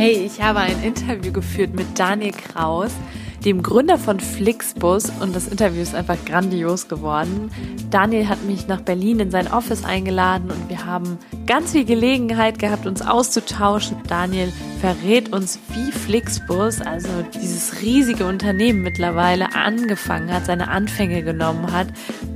[0.00, 2.90] Hey, ich habe ein Interview geführt mit Daniel Kraus,
[3.44, 7.50] dem Gründer von Flixbus und das Interview ist einfach grandios geworden.
[7.90, 12.58] Daniel hat mich nach Berlin in sein Office eingeladen und wir haben ganz viel Gelegenheit
[12.58, 13.98] gehabt, uns auszutauschen.
[14.08, 21.72] Daniel verrät uns, wie Flixbus, also dieses riesige Unternehmen mittlerweile angefangen hat, seine Anfänge genommen
[21.72, 21.88] hat,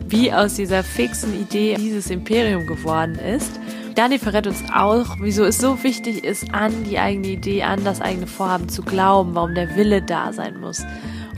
[0.06, 3.58] wie aus dieser fixen Idee dieses Imperium geworden ist.
[3.94, 8.00] Dani verrät uns auch, wieso es so wichtig ist, an die eigene Idee, an das
[8.00, 10.84] eigene Vorhaben zu glauben, warum der Wille da sein muss.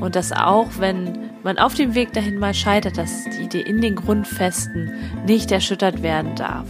[0.01, 3.80] Und dass auch, wenn man auf dem Weg dahin mal scheitert, dass die Idee in
[3.80, 4.91] den Grundfesten
[5.27, 6.67] nicht erschüttert werden darf.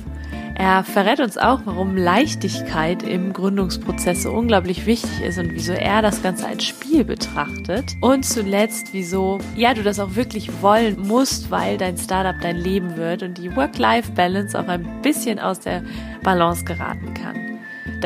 [0.59, 6.01] Er verrät uns auch, warum Leichtigkeit im Gründungsprozess so unglaublich wichtig ist und wieso er
[6.01, 7.95] das Ganze als Spiel betrachtet.
[8.01, 12.97] Und zuletzt, wieso, ja, du das auch wirklich wollen musst, weil dein Startup dein Leben
[12.97, 15.83] wird und die Work-Life-Balance auch ein bisschen aus der
[16.23, 17.46] Balance geraten kann.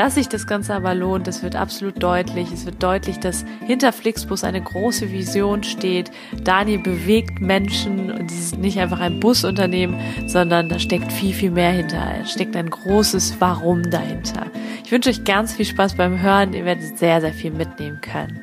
[0.00, 2.50] Dass sich das Ganze aber lohnt, das wird absolut deutlich.
[2.54, 6.10] Es wird deutlich, dass hinter Flixbus eine große Vision steht.
[6.42, 11.50] Daniel bewegt Menschen und es ist nicht einfach ein Busunternehmen, sondern da steckt viel, viel
[11.50, 12.14] mehr hinter.
[12.22, 14.46] Es steckt ein großes Warum dahinter.
[14.82, 16.54] Ich wünsche euch ganz viel Spaß beim Hören.
[16.54, 18.40] Ihr werdet sehr, sehr viel mitnehmen können.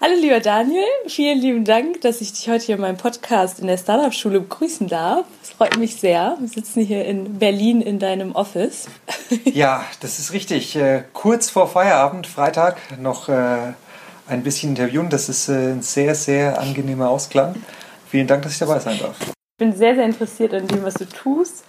[0.00, 3.66] Hallo lieber Daniel, vielen lieben Dank, dass ich dich heute hier in meinem Podcast in
[3.66, 5.26] der Startup-Schule begrüßen darf.
[5.60, 6.38] Freut mich sehr.
[6.40, 8.86] Wir sitzen hier in Berlin in deinem Office.
[9.44, 10.74] Ja, das ist richtig.
[10.74, 13.74] Äh, kurz vor Feierabend, Freitag, noch äh,
[14.26, 15.10] ein bisschen interviewen.
[15.10, 17.56] Das ist äh, ein sehr, sehr angenehmer Ausklang.
[18.08, 19.16] Vielen Dank, dass ich dabei sein darf.
[19.20, 21.64] Ich bin sehr, sehr interessiert an dem, was du tust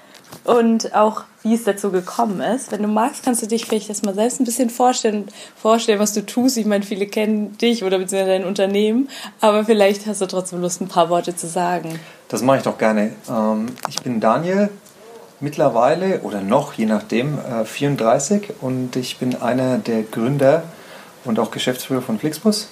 [0.45, 2.71] und auch wie es dazu gekommen ist.
[2.71, 6.13] Wenn du magst, kannst du dich vielleicht das mal selbst ein bisschen vorstellen, vorstellen, was
[6.13, 6.57] du tust.
[6.57, 9.09] Ich meine, viele kennen dich oder beziehungsweise dein Unternehmen,
[9.41, 11.99] aber vielleicht hast du trotzdem Lust, ein paar Worte zu sagen.
[12.31, 13.11] Das mache ich doch gerne.
[13.29, 14.69] Ähm, ich bin Daniel,
[15.41, 20.63] mittlerweile oder noch, je nachdem, 34 äh, und ich bin einer der Gründer
[21.25, 22.69] und auch Geschäftsführer von Flixbus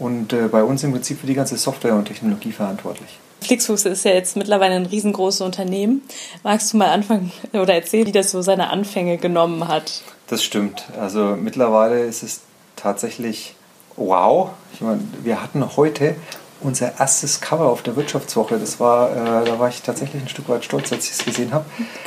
[0.00, 3.20] und äh, bei uns im Prinzip für die ganze Software und Technologie verantwortlich.
[3.42, 6.02] Flixbus ist ja jetzt mittlerweile ein riesengroßes Unternehmen.
[6.42, 10.02] Magst du mal anfangen oder erzählen, wie das so seine Anfänge genommen hat?
[10.26, 10.84] Das stimmt.
[11.00, 12.40] Also mittlerweile ist es
[12.74, 13.54] tatsächlich
[13.94, 14.50] wow.
[14.74, 16.16] Ich meine, wir hatten heute
[16.60, 18.58] unser erstes Cover auf der Wirtschaftswoche.
[18.58, 21.52] Das war, äh, da war ich tatsächlich ein Stück weit stolz, als ich es gesehen
[21.52, 21.64] habe.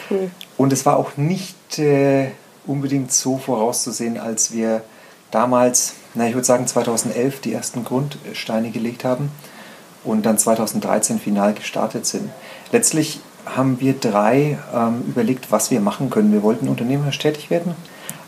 [0.10, 0.32] Cool.
[0.58, 2.32] Und es war auch nicht äh,
[2.66, 4.84] unbedingt so vorauszusehen, als wir
[5.32, 9.32] damals, na ich würde sagen 2011, die ersten Grundsteine gelegt haben
[10.04, 12.30] und dann 2013 final gestartet sind.
[12.72, 16.32] Letztlich haben wir drei ähm, überlegt, was wir machen können.
[16.32, 17.76] Wir wollten unternehmerisch tätig werden.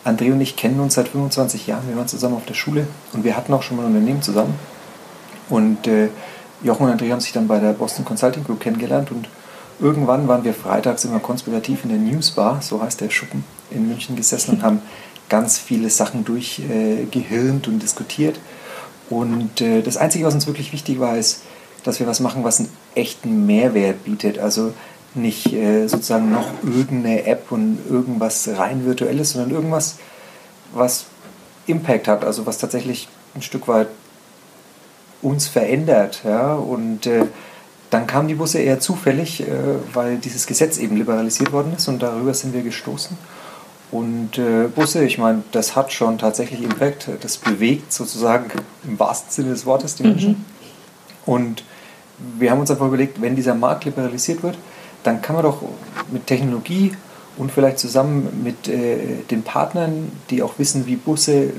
[0.03, 1.87] André und ich kennen uns seit 25 Jahren.
[1.87, 4.53] Wir waren zusammen auf der Schule und wir hatten auch schon mal ein Unternehmen zusammen.
[5.50, 6.09] Und äh,
[6.63, 9.28] Jochen und André haben sich dann bei der Boston Consulting Group kennengelernt und
[9.79, 14.16] irgendwann waren wir freitags immer konspirativ in der Newsbar, so heißt der Schuppen, in München
[14.16, 14.81] gesessen und haben
[15.29, 18.39] ganz viele Sachen durchgehirnt äh, und diskutiert.
[19.09, 21.41] Und äh, das Einzige, was uns wirklich wichtig war, ist,
[21.84, 24.39] dass wir was machen, was einen echten Mehrwert bietet.
[24.39, 24.73] Also
[25.13, 29.97] nicht äh, sozusagen noch irgendeine App und irgendwas rein virtuelles, sondern irgendwas,
[30.73, 31.05] was
[31.67, 33.88] Impact hat, also was tatsächlich ein Stück weit
[35.25, 36.21] uns verändert.
[36.23, 36.53] Ja?
[36.53, 37.25] Und äh,
[37.89, 39.47] dann kamen die Busse eher zufällig, äh,
[39.93, 43.17] weil dieses Gesetz eben liberalisiert worden ist und darüber sind wir gestoßen.
[43.91, 48.51] Und äh, Busse, ich meine, das hat schon tatsächlich Impact, das bewegt sozusagen
[48.83, 50.29] im wahrsten Sinne des Wortes die Menschen.
[50.31, 50.45] Mhm.
[51.25, 51.63] Und
[52.37, 54.57] wir haben uns einfach überlegt, wenn dieser Markt liberalisiert wird,
[55.03, 55.61] dann kann man doch
[56.11, 56.93] mit Technologie
[57.37, 61.51] und vielleicht zusammen mit äh, den Partnern, die auch wissen, wie Busse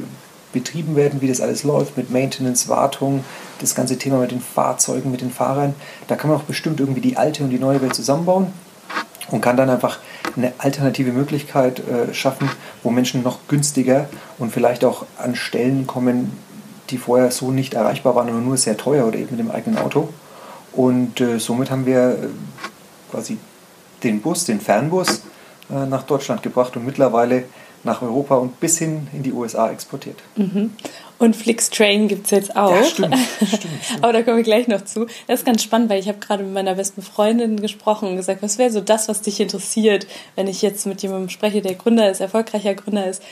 [0.56, 3.24] betrieben werden, wie das alles läuft, mit Maintenance, Wartung,
[3.60, 5.74] das ganze Thema mit den Fahrzeugen, mit den Fahrern,
[6.08, 8.46] da kann man auch bestimmt irgendwie die alte und die neue Welt zusammenbauen
[9.30, 9.98] und kann dann einfach
[10.34, 12.50] eine alternative Möglichkeit äh, schaffen,
[12.82, 14.08] wo Menschen noch günstiger
[14.38, 16.32] und vielleicht auch an Stellen kommen,
[16.88, 19.78] die vorher so nicht erreichbar waren oder nur sehr teuer oder eben mit dem eigenen
[19.78, 20.08] Auto.
[20.72, 22.28] Und äh, somit haben wir äh,
[23.10, 23.36] quasi
[24.02, 25.20] den Bus, den Fernbus,
[25.70, 27.44] äh, nach Deutschland gebracht und mittlerweile
[27.86, 30.18] nach Europa und bis hin in die USA exportiert.
[30.36, 30.72] Mhm.
[31.18, 32.70] Und Flixtrain gibt es jetzt auch.
[32.70, 33.72] Ja, stimmt, stimmt, stimmt.
[34.02, 35.06] Aber da kommen wir gleich noch zu.
[35.26, 38.42] Das ist ganz spannend, weil ich habe gerade mit meiner besten Freundin gesprochen und gesagt,
[38.42, 42.10] was wäre so das, was dich interessiert, wenn ich jetzt mit jemandem spreche, der Gründer
[42.10, 43.22] ist, erfolgreicher Gründer ist.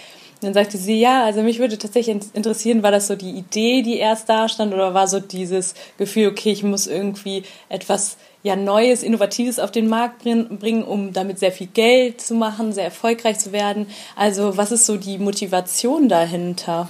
[0.41, 3.99] dann sagte sie, ja, also mich würde tatsächlich interessieren, war das so die Idee, die
[3.99, 9.03] erst da stand, oder war so dieses Gefühl, okay, ich muss irgendwie etwas ja Neues,
[9.03, 13.53] Innovatives auf den Markt bringen, um damit sehr viel Geld zu machen, sehr erfolgreich zu
[13.53, 13.87] werden.
[14.15, 16.89] Also was ist so die Motivation dahinter?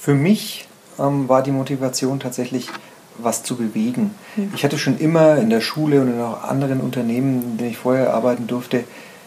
[0.00, 0.66] Für mich
[0.98, 2.68] ähm, war die Motivation tatsächlich,
[3.18, 4.14] was zu bewegen.
[4.36, 4.52] Mhm.
[4.54, 7.76] Ich hatte schon immer in der Schule und in auch anderen Unternehmen, in denen ich
[7.76, 8.84] vorher arbeiten durfte,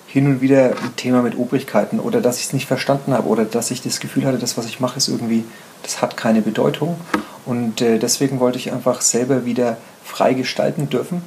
[0.08, 3.46] hin und wieder ein Thema mit Obrigkeiten oder dass ich es nicht verstanden habe oder
[3.46, 5.46] dass ich das Gefühl hatte, das, was ich mache, ist irgendwie,
[5.84, 7.00] das hat keine Bedeutung.
[7.46, 11.22] Und äh, deswegen wollte ich einfach selber wieder frei gestalten dürfen.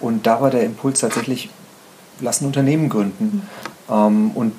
[0.00, 1.50] Und da war der Impuls tatsächlich,
[2.20, 3.48] lass ein Unternehmen gründen.
[3.88, 3.94] Mhm.
[3.94, 4.52] Ähm, und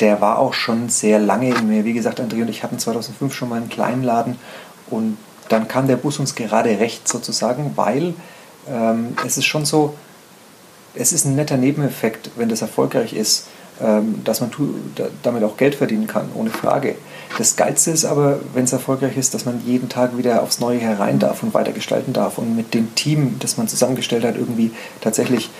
[0.00, 1.84] der war auch schon sehr lange in mir.
[1.84, 4.36] Wie gesagt, André und ich hatten 2005 schon mal einen kleinen Laden
[4.90, 5.18] und
[5.48, 8.14] dann kam der Bus uns gerade recht sozusagen, weil
[8.70, 9.94] ähm, es ist schon so,
[10.94, 13.46] es ist ein netter Nebeneffekt, wenn das erfolgreich ist,
[13.80, 14.50] ähm, dass man
[15.22, 16.96] damit auch Geld verdienen kann, ohne Frage.
[17.36, 20.78] Das Geilste ist aber, wenn es erfolgreich ist, dass man jeden Tag wieder aufs Neue
[20.78, 24.70] herein darf und weiter gestalten darf und mit dem Team, das man zusammengestellt hat, irgendwie
[25.00, 25.50] tatsächlich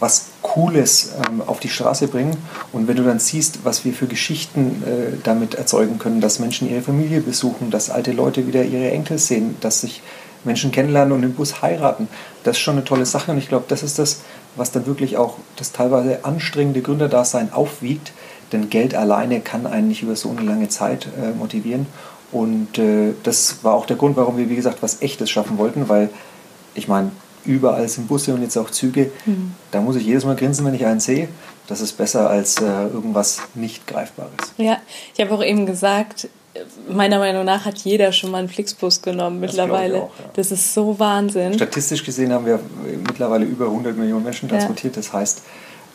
[0.00, 2.36] was Cooles ähm, auf die Straße bringen.
[2.72, 6.68] Und wenn du dann siehst, was wir für Geschichten äh, damit erzeugen können, dass Menschen
[6.68, 10.02] ihre Familie besuchen, dass alte Leute wieder ihre Enkel sehen, dass sich
[10.44, 12.08] Menschen kennenlernen und im Bus heiraten,
[12.42, 13.30] das ist schon eine tolle Sache.
[13.30, 14.22] Und ich glaube, das ist das,
[14.56, 18.12] was dann wirklich auch das teilweise anstrengende Gründerdasein aufwiegt,
[18.52, 21.86] denn Geld alleine kann einen nicht über so eine lange Zeit äh, motivieren.
[22.30, 25.88] Und äh, das war auch der Grund, warum wir, wie gesagt, was Echtes schaffen wollten,
[25.88, 26.10] weil
[26.74, 27.10] ich meine,
[27.44, 29.10] überall sind Busse und jetzt auch Züge.
[29.26, 29.54] Mhm.
[29.70, 31.28] Da muss ich jedes Mal grinsen, wenn ich einen sehe.
[31.66, 34.54] Das ist besser als äh, irgendwas nicht Greifbares.
[34.56, 34.78] Ja,
[35.14, 36.28] ich habe auch eben gesagt,
[36.88, 40.02] meiner Meinung nach hat jeder schon mal einen Flixbus genommen mittlerweile.
[40.02, 40.24] Auch, ja.
[40.34, 41.54] Das ist so Wahnsinn.
[41.54, 42.60] Statistisch gesehen haben wir
[43.06, 44.96] mittlerweile über 100 Millionen Menschen transportiert.
[44.96, 45.02] Ja.
[45.02, 45.42] Das heißt,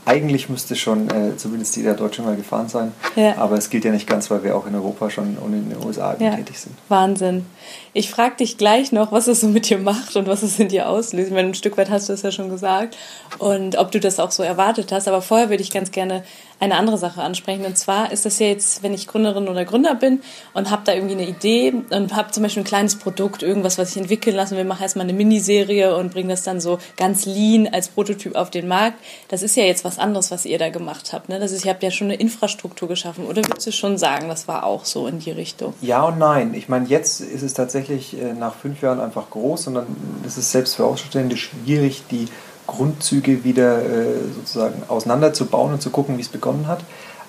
[0.08, 2.94] eigentlich müsste schon äh, zumindest jeder Deutsche mal gefahren sein.
[3.18, 3.38] Ja.
[3.38, 5.86] Aber es gilt ja nicht ganz, weil wir auch in Europa schon und in den
[5.86, 6.34] USA ja.
[6.34, 6.76] tätig sind.
[6.88, 7.46] Wahnsinn.
[7.92, 10.70] Ich frage dich gleich noch, was es so mit dir macht und was es in
[10.70, 11.28] dir auslöst.
[11.28, 12.98] Ich meine, ein Stück weit hast du es ja schon gesagt
[13.38, 15.10] und ob du das auch so erwartet hast.
[15.10, 16.24] Aber vorher würde ich ganz gerne
[16.60, 17.66] eine andere Sache ansprechen.
[17.66, 20.22] Und zwar ist das ja jetzt, wenn ich Gründerin oder Gründer bin
[20.54, 23.92] und habe da irgendwie eine Idee und habe zum Beispiel ein kleines Produkt, irgendwas, was
[23.92, 24.58] ich entwickeln lasse.
[24.58, 28.50] Wir machen erstmal eine Miniserie und bringen das dann so ganz lean als Prototyp auf
[28.50, 28.98] den Markt.
[29.28, 31.30] Das ist ja jetzt was anderes, was ihr da gemacht habt.
[31.30, 31.40] Ne?
[31.40, 33.26] Das ist, ihr habt ja schon eine Infrastruktur geschaffen.
[33.26, 35.74] Oder würdest du schon sagen, das war auch so in die Richtung?
[35.82, 36.54] Ja und nein.
[36.54, 39.88] Ich meine, jetzt ist es tatsächlich äh, nach fünf Jahren einfach groß und dann
[40.26, 42.28] ist es selbst für Außenstehende schwierig, die
[42.68, 44.06] Grundzüge wieder äh,
[44.36, 46.84] sozusagen auseinanderzubauen und zu gucken, wie es begonnen hat.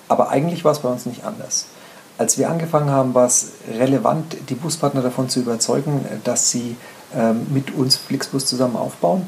[0.07, 1.67] Aber eigentlich war es bei uns nicht anders.
[2.17, 6.75] Als wir angefangen haben, war es relevant, die Buspartner davon zu überzeugen, dass sie
[7.15, 9.25] ähm, mit uns Flixbus zusammen aufbauen.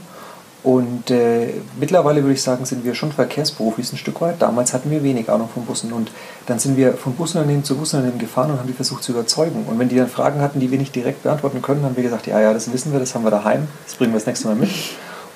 [0.63, 4.41] Und äh, mittlerweile würde ich sagen, sind wir schon Verkehrsprofis ein Stück weit.
[4.41, 6.11] Damals hatten wir wenig Ahnung von Bussen und
[6.45, 9.65] dann sind wir von Busunternehmen zu Busunternehmen gefahren und haben die versucht zu überzeugen.
[9.67, 12.27] Und wenn die dann Fragen hatten, die wir nicht direkt beantworten können, haben wir gesagt,
[12.27, 14.55] ja, ja, das wissen wir, das haben wir daheim, das bringen wir das nächste Mal
[14.55, 14.69] mit.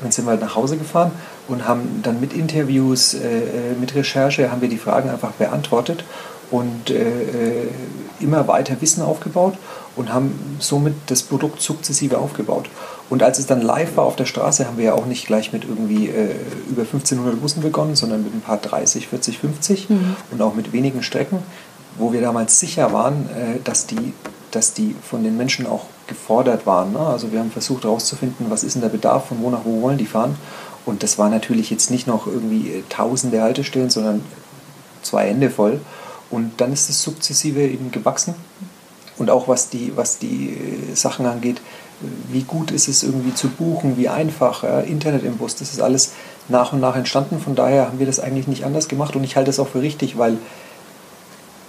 [0.02, 1.12] Dann sind wir halt nach Hause gefahren
[1.48, 6.04] und haben dann mit Interviews, äh, äh, mit Recherche, haben wir die Fragen einfach beantwortet
[6.52, 7.68] und äh, äh,
[8.20, 9.56] immer weiter Wissen aufgebaut
[9.96, 12.70] und haben somit das Produkt sukzessive aufgebaut.
[13.10, 15.54] Und als es dann live war auf der Straße, haben wir ja auch nicht gleich
[15.54, 16.36] mit irgendwie äh,
[16.70, 20.16] über 1500 Bussen begonnen, sondern mit ein paar 30, 40, 50 mhm.
[20.32, 21.40] und auch mit wenigen Strecken,
[21.98, 24.14] wo wir damals sicher waren, äh, dass die
[24.56, 26.94] dass die von den Menschen auch gefordert waren.
[26.94, 27.00] Ne?
[27.00, 29.98] Also wir haben versucht herauszufinden, was ist denn der Bedarf, von wo nach wo wollen
[29.98, 30.36] die fahren.
[30.86, 34.24] Und das war natürlich jetzt nicht noch irgendwie äh, tausende Haltestellen, sondern
[35.02, 35.82] zwei Hände voll.
[36.30, 38.36] Und dann ist es sukzessive eben gewachsen.
[39.18, 41.62] Und auch was die, was die äh, Sachen angeht,
[42.30, 45.80] wie gut ist es irgendwie zu buchen, wie einfach, äh, Internet im Bus, das ist
[45.80, 46.12] alles
[46.50, 47.40] nach und nach entstanden.
[47.40, 49.82] Von daher haben wir das eigentlich nicht anders gemacht und ich halte es auch für
[49.82, 50.38] richtig, weil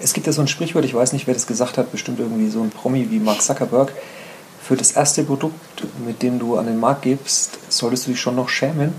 [0.00, 2.50] es gibt ja so ein Sprichwort, ich weiß nicht, wer das gesagt hat, bestimmt irgendwie
[2.50, 3.92] so ein Promi wie Mark Zuckerberg.
[4.66, 8.34] Für das erste Produkt, mit dem du an den Markt gibst, solltest du dich schon
[8.34, 8.92] noch schämen,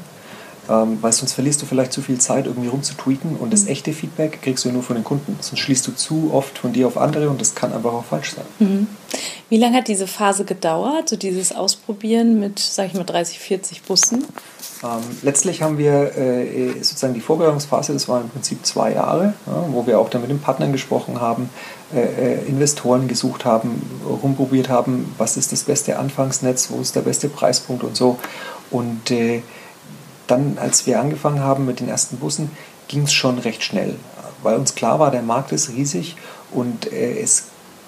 [0.69, 3.69] ähm, weil sonst verlierst du vielleicht zu viel Zeit, irgendwie rumzutweeten und das mhm.
[3.69, 5.38] echte Feedback kriegst du nur von den Kunden.
[5.41, 8.36] Sonst schließt du zu oft von dir auf andere und das kann einfach auch falsch
[8.36, 8.45] sein.
[8.59, 8.88] Mhm.
[9.50, 13.83] Wie lange hat diese Phase gedauert, so dieses Ausprobieren mit, sag ich mal, 30, 40
[13.83, 14.25] Bussen?
[14.84, 19.65] Ähm, letztlich haben wir äh, sozusagen die Vorbereitungsphase, das war im Prinzip zwei Jahre, ja,
[19.69, 21.50] wo wir auch dann mit den Partnern gesprochen haben,
[21.96, 27.01] äh, äh, Investoren gesucht haben, rumprobiert haben, was ist das beste Anfangsnetz, wo ist der
[27.01, 28.19] beste Preispunkt und so.
[28.69, 29.41] Und äh,
[30.27, 32.51] dann, als wir angefangen haben mit den ersten Bussen,
[32.88, 33.96] ging es schon recht schnell,
[34.43, 36.17] weil uns klar war, der Markt ist riesig
[36.51, 37.46] und äh, es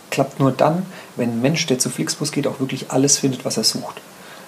[0.09, 3.57] klappt nur dann, wenn ein Mensch, der zu Flixbus geht, auch wirklich alles findet, was
[3.57, 4.01] er sucht.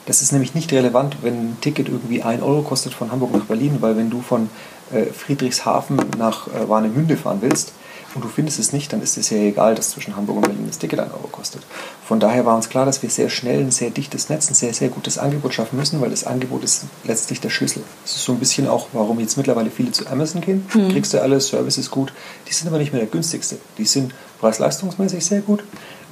[0.06, 3.46] Das ist nämlich nicht relevant, wenn ein Ticket irgendwie 1 Euro kostet von Hamburg nach
[3.46, 4.50] Berlin, weil wenn du von
[4.92, 7.74] äh, Friedrichshafen nach äh, Warnemünde fahren willst,
[8.16, 10.66] und du findest es nicht, dann ist es ja egal, dass zwischen Hamburg und Berlin
[10.68, 11.62] das Ticket ein Euro kostet.
[12.06, 14.74] Von daher war uns klar, dass wir sehr schnell ein sehr dichtes Netz, ein sehr,
[14.74, 17.84] sehr gutes Angebot schaffen müssen, weil das Angebot ist letztlich der Schlüssel.
[18.04, 20.66] Das ist so ein bisschen auch, warum jetzt mittlerweile viele zu Amazon gehen.
[20.74, 20.90] Mhm.
[20.90, 22.12] Kriegst du alles, Service ist gut.
[22.50, 23.58] Die sind aber nicht mehr der günstigste.
[23.78, 25.64] Die sind preis-leistungsmäßig sehr gut.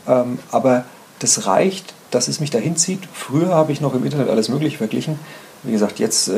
[0.07, 0.85] Ähm, aber
[1.19, 3.01] das reicht, dass es mich dahin zieht.
[3.13, 5.19] Früher habe ich noch im Internet alles Mögliche verglichen.
[5.63, 6.33] Wie gesagt, jetzt äh,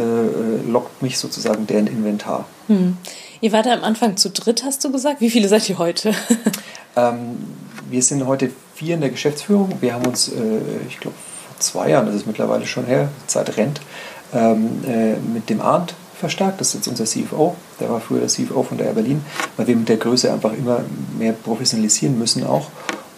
[0.68, 2.46] lockt mich sozusagen deren Inventar.
[2.68, 2.98] Hm.
[3.40, 5.22] Ihr wart am Anfang zu dritt, hast du gesagt.
[5.22, 6.14] Wie viele seid ihr heute?
[6.96, 7.38] ähm,
[7.90, 9.74] wir sind heute vier in der Geschäftsführung.
[9.82, 11.16] Wir haben uns, äh, ich glaube,
[11.48, 13.82] vor zwei Jahren, das ist mittlerweile schon her, Zeit rennt,
[14.34, 16.62] ähm, äh, mit dem Arndt verstärkt.
[16.62, 17.56] Das ist jetzt unser CFO.
[17.80, 19.24] Der war früher der CFO von der Air Berlin,
[19.58, 20.82] weil wir mit der Größe einfach immer
[21.18, 22.70] mehr professionalisieren müssen auch.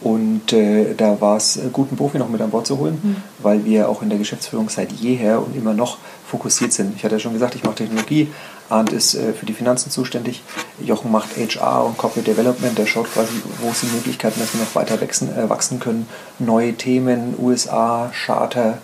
[0.03, 3.15] Und äh, da war es gut, einen Profi noch mit an Bord zu holen, mhm.
[3.39, 6.95] weil wir auch in der Geschäftsführung seit jeher und immer noch fokussiert sind.
[6.97, 8.27] Ich hatte ja schon gesagt, ich mache Technologie,
[8.69, 10.41] Arndt ist äh, für die Finanzen zuständig,
[10.83, 13.31] Jochen macht HR und Corporate Development, der schaut quasi,
[13.61, 16.07] wo sind Möglichkeiten, dass wir noch weiter wachsen, äh, wachsen können.
[16.39, 18.79] Neue Themen, USA, Charter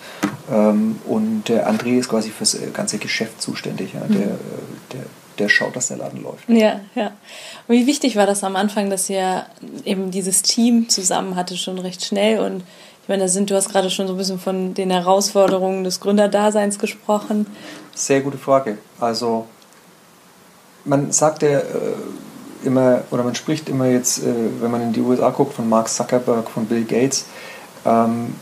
[0.51, 3.93] ähm, und der André ist quasi fürs äh, ganze Geschäft zuständig.
[3.93, 4.13] Ja, mhm.
[4.13, 5.01] der,
[5.39, 6.47] der schaut, dass der Laden läuft.
[6.49, 7.11] Ja, ja.
[7.67, 9.45] Und wie wichtig war das am Anfang, dass ihr
[9.85, 12.39] eben dieses Team zusammen hatte, schon recht schnell?
[12.39, 12.63] Und
[13.03, 15.99] ich meine, da sind, du hast gerade schon so ein bisschen von den Herausforderungen des
[15.99, 17.47] Gründerdaseins gesprochen.
[17.95, 18.77] Sehr gute Frage.
[18.99, 19.47] Also,
[20.85, 21.63] man sagt ja äh,
[22.63, 25.89] immer, oder man spricht immer jetzt, äh, wenn man in die USA guckt, von Mark
[25.89, 27.25] Zuckerberg, von Bill Gates,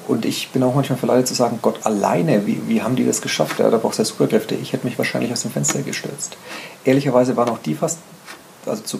[0.07, 3.21] und ich bin auch manchmal verleitet zu sagen, Gott alleine, wie, wie haben die das
[3.21, 3.59] geschafft?
[3.59, 4.55] Ja, da braucht es ja Superkräfte.
[4.55, 6.37] Ich hätte mich wahrscheinlich aus dem Fenster gestürzt.
[6.83, 7.99] Ehrlicherweise waren auch die fast,
[8.65, 8.99] also zu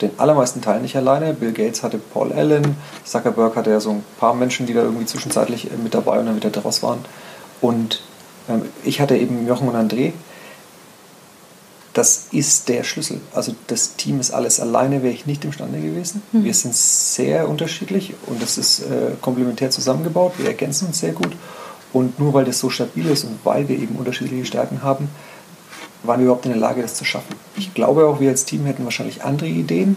[0.00, 1.34] den allermeisten Teilen nicht alleine.
[1.34, 5.06] Bill Gates hatte Paul Allen, Zuckerberg hatte ja so ein paar Menschen, die da irgendwie
[5.06, 7.04] zwischenzeitlich äh, mit dabei und dann wieder draus waren.
[7.60, 8.02] Und
[8.48, 10.12] ähm, ich hatte eben Jochen und André,
[11.94, 13.20] das ist der Schlüssel.
[13.34, 16.22] Also das Team ist alles alleine, wäre ich nicht imstande gewesen.
[16.32, 16.44] Mhm.
[16.44, 20.32] Wir sind sehr unterschiedlich und das ist äh, komplementär zusammengebaut.
[20.38, 21.32] Wir ergänzen uns sehr gut.
[21.92, 25.08] Und nur weil das so stabil ist und weil wir eben unterschiedliche Stärken haben,
[26.02, 27.36] waren wir überhaupt in der Lage, das zu schaffen.
[27.56, 29.96] Ich glaube auch, wir als Team hätten wahrscheinlich andere Ideen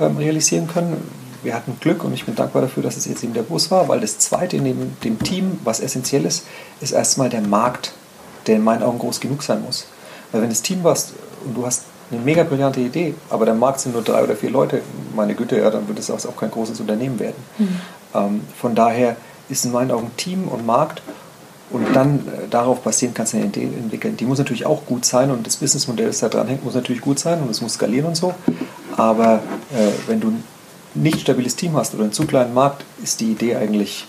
[0.00, 0.96] ähm, realisieren können.
[1.44, 3.86] Wir hatten Glück und ich bin dankbar dafür, dass es jetzt eben der Bus war,
[3.86, 6.44] weil das Zweite neben dem Team, was essentiell ist,
[6.80, 7.92] ist erstmal der Markt,
[8.48, 9.86] der in meinen Augen groß genug sein muss.
[10.32, 11.12] Weil wenn das Team was
[11.46, 14.50] und du hast eine mega brillante Idee, aber der Markt sind nur drei oder vier
[14.50, 14.82] Leute,
[15.14, 17.42] meine Güte, ja, dann wird es auch kein großes Unternehmen werden.
[17.58, 17.80] Mhm.
[18.14, 19.16] Ähm, von daher
[19.48, 21.02] ist in meinen Augen Team und Markt
[21.70, 24.16] und dann äh, darauf basierend kannst du eine Idee entwickeln.
[24.16, 27.02] Die muss natürlich auch gut sein und das Businessmodell, das da dran hängt, muss natürlich
[27.02, 28.34] gut sein und es muss skalieren und so.
[28.96, 29.40] Aber
[29.74, 30.32] äh, wenn du
[30.94, 34.06] nicht stabiles Team hast oder einen zu kleinen Markt, ist die Idee eigentlich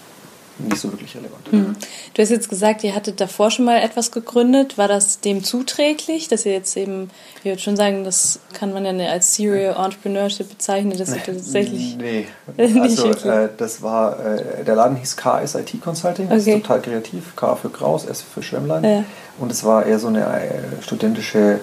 [0.59, 1.53] nicht so wirklich relevant.
[1.53, 1.75] Mhm.
[2.13, 4.77] Du hast jetzt gesagt, ihr hattet davor schon mal etwas gegründet.
[4.77, 7.09] War das dem zuträglich, dass ihr jetzt eben,
[7.39, 11.97] ich würde schon sagen, das kann man ja als Serial Entrepreneurship bezeichnen, dass ihr tatsächlich.
[12.07, 12.27] Nee,
[12.81, 16.55] also äh, das war, äh, der Laden hieß KS IT Consulting, das okay.
[16.55, 18.83] ist total kreativ, K für Kraus, S für Schwemmlein.
[18.83, 19.03] Ja.
[19.39, 21.59] Und es war eher so eine äh, studentische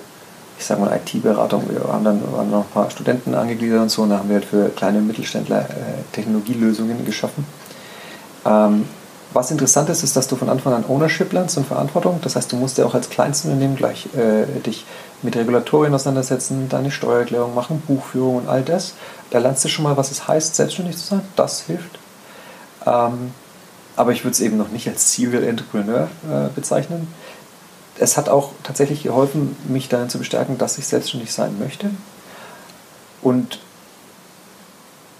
[0.59, 1.65] ich sage mal, IT-Beratung.
[1.69, 4.37] Wir haben dann waren noch ein paar Studenten angegliedert und so und da haben wir
[4.37, 7.45] halt für kleine Mittelständler äh, Technologielösungen geschaffen.
[8.45, 8.87] Ähm,
[9.33, 12.21] was interessant ist, ist, dass du von Anfang an Ownership lernst und Verantwortung.
[12.23, 14.85] Das heißt, du musst ja auch als Kleinstunternehmen gleich äh, dich
[15.23, 18.95] mit Regulatorien auseinandersetzen, deine Steuererklärung machen, Buchführung und all das.
[19.31, 21.23] Da lernst du schon mal, was es heißt, selbstständig zu sein.
[21.35, 21.99] Das hilft.
[22.87, 23.33] Ähm,
[23.97, 27.13] aber ich würde es eben noch nicht als Serial Entrepreneur äh, bezeichnen.
[27.99, 31.91] Es hat auch tatsächlich geholfen, mich darin zu bestärken, dass ich selbstständig sein möchte.
[33.23, 33.59] Und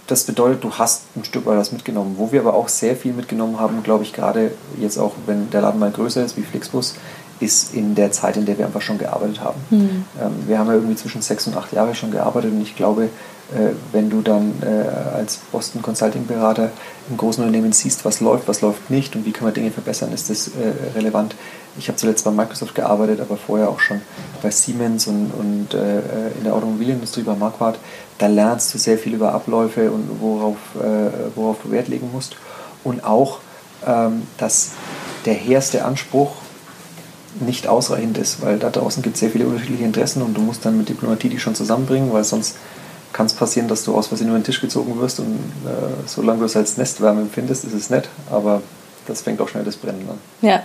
[0.07, 2.17] das bedeutet, du hast ein Stück weit was mitgenommen.
[2.19, 5.63] Wo wir aber auch sehr viel mitgenommen haben, glaube ich, gerade jetzt auch, wenn der
[5.63, 6.95] Laden mal größer ist wie Flixbus,
[7.41, 9.61] ist in der Zeit, in der wir einfach schon gearbeitet haben.
[9.71, 10.05] Mhm.
[10.47, 13.09] Wir haben ja irgendwie zwischen sechs und acht Jahre schon gearbeitet und ich glaube,
[13.53, 16.71] äh, wenn du dann äh, als Boston Consulting Berater
[17.11, 20.13] im großen Unternehmen siehst, was läuft, was läuft nicht und wie kann man Dinge verbessern,
[20.13, 21.35] ist das äh, relevant.
[21.77, 24.01] Ich habe zuletzt bei Microsoft gearbeitet, aber vorher auch schon
[24.43, 27.81] bei Siemens und, und in der Automobilindustrie bei Marquardt.
[28.19, 30.57] Da lernst du sehr viel über Abläufe und worauf,
[31.35, 32.37] worauf du Wert legen musst.
[32.85, 33.41] Und auch,
[33.87, 34.71] ähm, dass
[35.25, 36.33] der hehrste Anspruch
[37.41, 40.65] nicht ausreichend ist, weil da draußen gibt es sehr viele unterschiedliche Interessen und du musst
[40.65, 42.57] dann mit Diplomatie die schon zusammenbringen, weil sonst
[43.13, 45.35] kann es passieren, dass du aus Versehen über den Tisch gezogen wirst und
[45.67, 48.63] äh, solange du es als Nestwärme empfindest, ist es nett, aber
[49.07, 50.19] das fängt auch schnell das Brennen an.
[50.43, 50.63] Ja.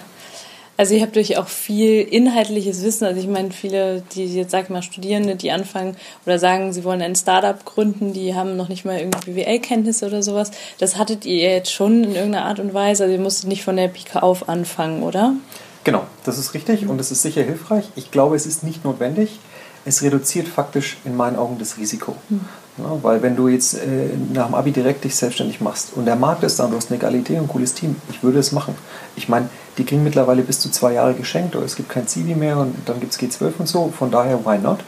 [0.80, 3.04] Also ihr habt durch auch viel inhaltliches Wissen.
[3.04, 6.86] Also ich meine, viele, die jetzt sag ich mal Studierende, die anfangen oder sagen, sie
[6.86, 10.52] wollen ein Startup gründen, die haben noch nicht mal irgendwie BWL-Kenntnisse oder sowas.
[10.78, 13.04] Das hattet ihr jetzt schon in irgendeiner Art und Weise.
[13.04, 15.34] Also ihr musstet nicht von der Pike auf anfangen, oder?
[15.84, 17.84] Genau, das ist richtig und es ist sicher hilfreich.
[17.98, 19.38] Ich glaube, es ist nicht notwendig.
[19.86, 22.16] Es reduziert faktisch in meinen Augen das Risiko.
[22.30, 22.42] Mhm.
[22.78, 26.16] Ja, weil wenn du jetzt äh, nach dem Abi direkt dich selbstständig machst und der
[26.16, 28.52] Markt ist da und du hast eine Idee und ein cooles Team, ich würde es
[28.52, 28.76] machen.
[29.16, 32.36] Ich meine, die kriegen mittlerweile bis zu zwei Jahre geschenkt oder es gibt kein Zivi
[32.36, 34.80] mehr und dann gibt es G12 und so, von daher, why not?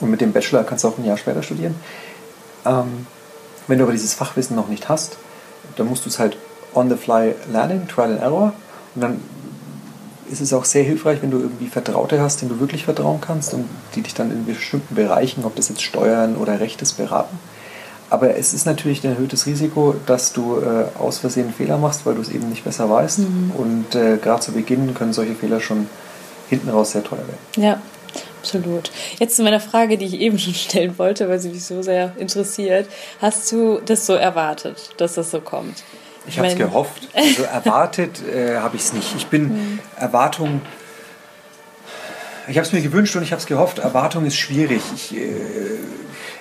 [0.00, 1.74] Und mit dem Bachelor kannst du auch ein Jahr später studieren.
[2.64, 3.06] Ähm,
[3.68, 5.16] wenn du aber dieses Fachwissen noch nicht hast,
[5.76, 6.36] dann musst du es halt
[6.74, 8.52] on the fly lernen, Trial and Error.
[8.94, 9.20] Und dann
[10.30, 13.54] ist es auch sehr hilfreich, wenn du irgendwie Vertraute hast, denen du wirklich vertrauen kannst
[13.54, 17.38] und die dich dann in bestimmten Bereichen, ob das jetzt Steuern oder Recht ist, beraten.
[18.10, 22.14] Aber es ist natürlich ein erhöhtes Risiko, dass du äh, aus Versehen Fehler machst, weil
[22.14, 23.20] du es eben nicht besser weißt.
[23.20, 23.52] Mhm.
[23.56, 25.86] Und äh, gerade zu Beginn können solche Fehler schon
[26.48, 27.38] hinten raus sehr teuer werden.
[27.56, 27.80] Ja,
[28.40, 28.90] absolut.
[29.20, 32.12] Jetzt zu meiner Frage, die ich eben schon stellen wollte, weil sie mich so sehr
[32.18, 32.88] interessiert.
[33.20, 35.84] Hast du das so erwartet, dass das so kommt?
[36.30, 37.08] Ich habe es gehofft.
[37.14, 39.14] Also erwartet äh, habe ich es nicht.
[39.16, 39.78] Ich bin mhm.
[39.96, 40.62] Erwartung.
[42.48, 43.78] Ich habe es mir gewünscht und ich habe es gehofft.
[43.78, 44.80] Erwartung ist schwierig.
[44.94, 45.28] Ich, äh,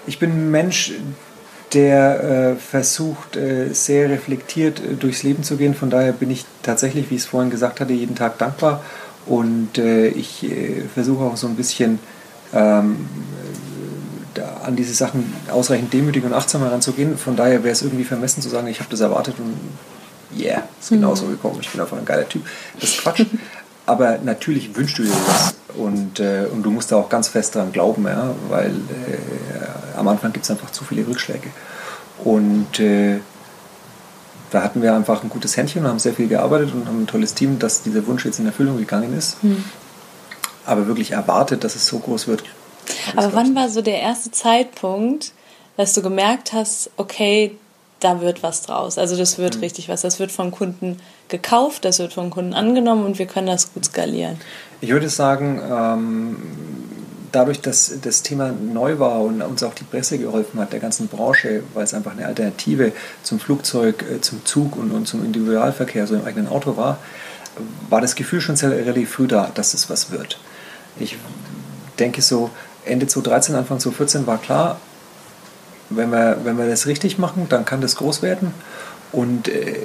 [0.08, 0.94] ich bin ein Mensch,
[1.74, 5.74] der äh, versucht, äh, sehr reflektiert äh, durchs Leben zu gehen.
[5.76, 8.84] Von daher bin ich tatsächlich, wie ich es vorhin gesagt hatte, jeden Tag dankbar.
[9.26, 10.48] Und äh, ich
[10.94, 12.00] versuche auch so ein bisschen
[12.54, 13.08] ähm,
[14.70, 17.18] an diese Sachen ausreichend demütig und achtsam heranzugehen.
[17.18, 19.56] Von daher wäre es irgendwie vermessen zu sagen, ich habe das erwartet und
[20.40, 21.32] yeah, ist genauso mhm.
[21.32, 21.58] gekommen.
[21.60, 22.46] Ich bin einfach ein geiler Typ.
[22.80, 23.26] Das ist Quatsch.
[23.86, 27.56] Aber natürlich wünschst du dir das und, äh, und du musst da auch ganz fest
[27.56, 31.50] dran glauben, ja, weil äh, am Anfang gibt es einfach zu viele Rückschläge.
[32.24, 33.20] Und äh,
[34.52, 37.08] da hatten wir einfach ein gutes Händchen und haben sehr viel gearbeitet und haben ein
[37.08, 39.44] tolles Team, dass dieser Wunsch jetzt in Erfüllung gegangen ist.
[39.44, 39.64] Mhm.
[40.68, 42.44] Aber wirklich erwartet, dass es so groß wird,
[43.16, 45.34] aber wann war so der erste Zeitpunkt,
[45.78, 47.56] dass du gemerkt hast, okay,
[48.00, 48.98] da wird was draus.
[48.98, 49.62] Also das wird mhm.
[49.62, 50.02] richtig was.
[50.02, 53.86] Das wird von Kunden gekauft, das wird von Kunden angenommen und wir können das gut
[53.86, 54.38] skalieren.
[54.82, 56.38] Ich würde sagen, ähm,
[57.32, 61.08] dadurch, dass das Thema neu war und uns auch die Presse geholfen hat, der ganzen
[61.08, 62.92] Branche, weil es einfach eine Alternative
[63.24, 66.98] zum Flugzeug, äh, zum Zug und, und zum Individualverkehr, so im eigenen Auto war,
[67.90, 70.40] war das Gefühl schon sehr relativ früh da, dass es was wird.
[71.00, 71.18] Ich
[72.00, 72.50] denke so,
[72.90, 74.80] Ende 2013, Anfang 2014 war klar,
[75.90, 78.54] wenn wir, wenn wir das richtig machen, dann kann das groß werden.
[79.12, 79.76] Und äh,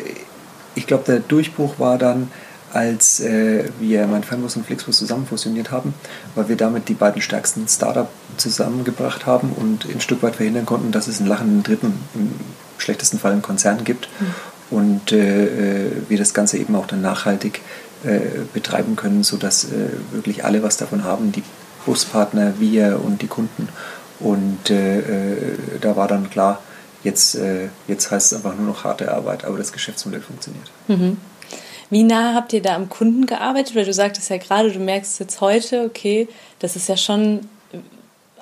[0.74, 2.30] ich glaube, der Durchbruch war dann,
[2.72, 5.94] als äh, wir mein Fanbus und Flixbus zusammen fusioniert haben,
[6.34, 10.90] weil wir damit die beiden stärksten Startup zusammengebracht haben und ein Stück weit verhindern konnten,
[10.90, 12.32] dass es einen lachenden Dritten, im
[12.78, 14.08] schlechtesten Fall einen Konzern gibt.
[14.18, 14.34] Mhm.
[14.76, 17.60] Und äh, äh, wir das Ganze eben auch dann nachhaltig
[18.02, 18.20] äh,
[18.52, 21.44] betreiben können, sodass äh, wirklich alle was davon haben, die
[21.86, 23.68] Buspartner, wir und die Kunden.
[24.20, 26.62] Und äh, äh, da war dann klar,
[27.02, 30.70] jetzt, äh, jetzt heißt es einfach nur noch harte Arbeit, aber das Geschäftsmodell funktioniert.
[30.88, 31.18] Mhm.
[31.90, 33.76] Wie nah habt ihr da am Kunden gearbeitet?
[33.76, 37.40] Weil du sagtest ja gerade, du merkst jetzt heute, okay, das ist ja schon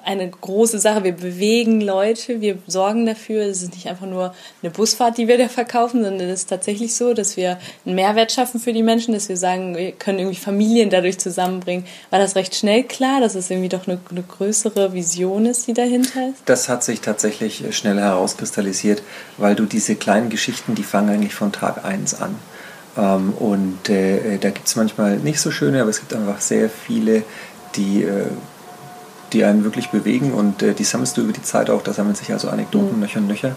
[0.04, 1.04] eine große Sache.
[1.04, 3.42] Wir bewegen Leute, wir sorgen dafür.
[3.42, 6.94] Es ist nicht einfach nur eine Busfahrt, die wir da verkaufen, sondern es ist tatsächlich
[6.94, 10.38] so, dass wir einen Mehrwert schaffen für die Menschen, dass wir sagen, wir können irgendwie
[10.38, 11.86] Familien dadurch zusammenbringen.
[12.10, 15.74] War das recht schnell klar, dass es irgendwie doch eine, eine größere Vision ist, die
[15.74, 16.42] dahinter ist?
[16.46, 19.02] Das hat sich tatsächlich schnell herauskristallisiert,
[19.38, 22.34] weil du diese kleinen Geschichten, die fangen eigentlich von Tag 1 an.
[22.96, 26.68] Ähm, und äh, da gibt es manchmal nicht so schöne, aber es gibt einfach sehr
[26.68, 27.22] viele,
[27.76, 28.26] die äh,
[29.32, 31.82] die einen wirklich bewegen und äh, die sammelst du über die Zeit auch.
[31.82, 33.00] Da sammeln sich also Anekdoten, mhm.
[33.00, 33.56] Nöcher und Nöcher.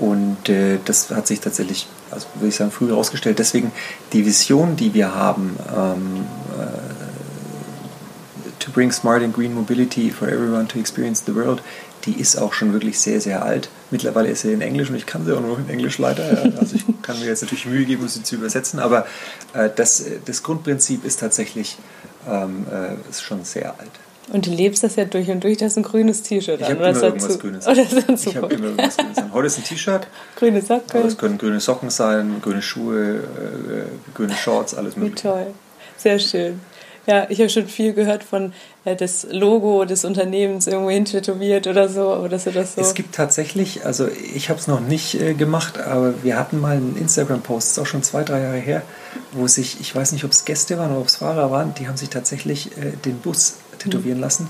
[0.00, 3.38] Und äh, das hat sich tatsächlich, also würde ich sagen, früh herausgestellt.
[3.38, 3.72] Deswegen
[4.12, 6.24] die Vision, die wir haben, ähm,
[6.56, 6.98] äh,
[8.60, 11.62] to bring smart and green mobility for everyone to experience the world,
[12.04, 13.68] die ist auch schon wirklich sehr, sehr alt.
[13.90, 16.44] Mittlerweile ist sie in Englisch und ich kann sie auch nur in Englisch leider.
[16.44, 16.58] Ja.
[16.58, 19.06] Also ich kann mir jetzt natürlich Mühe geben, sie zu übersetzen, aber
[19.52, 21.76] äh, das, das Grundprinzip ist tatsächlich
[22.28, 23.90] ähm, äh, ist schon sehr alt.
[24.32, 26.60] Und du lebst das ja durch und durch, das ist ein grünes T-Shirt.
[26.60, 27.78] Ich habe immer irgendwas Grünes an.
[27.78, 29.32] Ich habe immer irgendwas Grünes an.
[29.32, 30.06] Heute ist ein T-Shirt.
[30.36, 31.06] Grüne Socken.
[31.06, 35.16] es können grüne Socken sein, grüne Schuhe, äh, grüne Shorts, alles mögliche.
[35.16, 35.46] Wie toll.
[35.96, 36.60] Sehr schön.
[37.08, 38.52] Ja, ich habe schon viel gehört von
[38.84, 42.82] äh, das Logo des Unternehmens irgendwo hin tätowiert oder so, aber dass du das so.
[42.82, 46.76] Es gibt tatsächlich, also ich habe es noch nicht äh, gemacht, aber wir hatten mal
[46.76, 48.82] einen Instagram-Post, ist auch schon zwei, drei Jahre her,
[49.32, 51.88] wo sich, ich weiß nicht, ob es Gäste waren oder ob es Fahrer waren, die
[51.88, 54.48] haben sich tatsächlich äh, den Bus tätowieren lassen.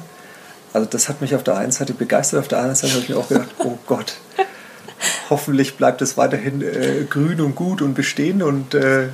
[0.72, 3.08] Also das hat mich auf der einen Seite begeistert, auf der anderen Seite habe ich
[3.08, 4.14] mir auch gedacht, oh Gott,
[5.30, 9.08] hoffentlich bleibt es weiterhin äh, grün und gut und bestehen und äh,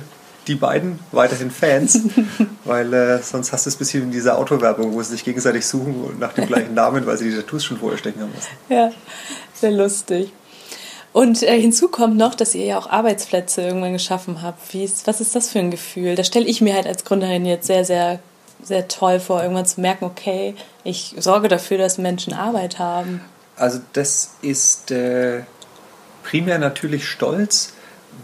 [0.47, 1.99] die beiden weiterhin Fans,
[2.65, 5.65] weil äh, sonst hast du es ein bisschen in dieser Autowerbung, wo sie sich gegenseitig
[5.65, 8.49] suchen nach dem gleichen Namen, weil sie die Tattoos schon vorher stecken haben müssen.
[8.69, 8.91] Ja,
[9.53, 10.31] sehr lustig.
[11.13, 14.73] Und äh, hinzu kommt noch, dass ihr ja auch Arbeitsplätze irgendwann geschaffen habt.
[14.73, 16.15] Wie ist, was ist das für ein Gefühl?
[16.15, 18.19] Da stelle ich mir halt als Gründerin jetzt sehr, sehr
[18.65, 23.21] sehr toll vor, irgendwann zu merken, okay, ich sorge dafür, dass Menschen Arbeit haben.
[23.55, 25.43] Also das ist äh,
[26.23, 27.73] primär natürlich Stolz,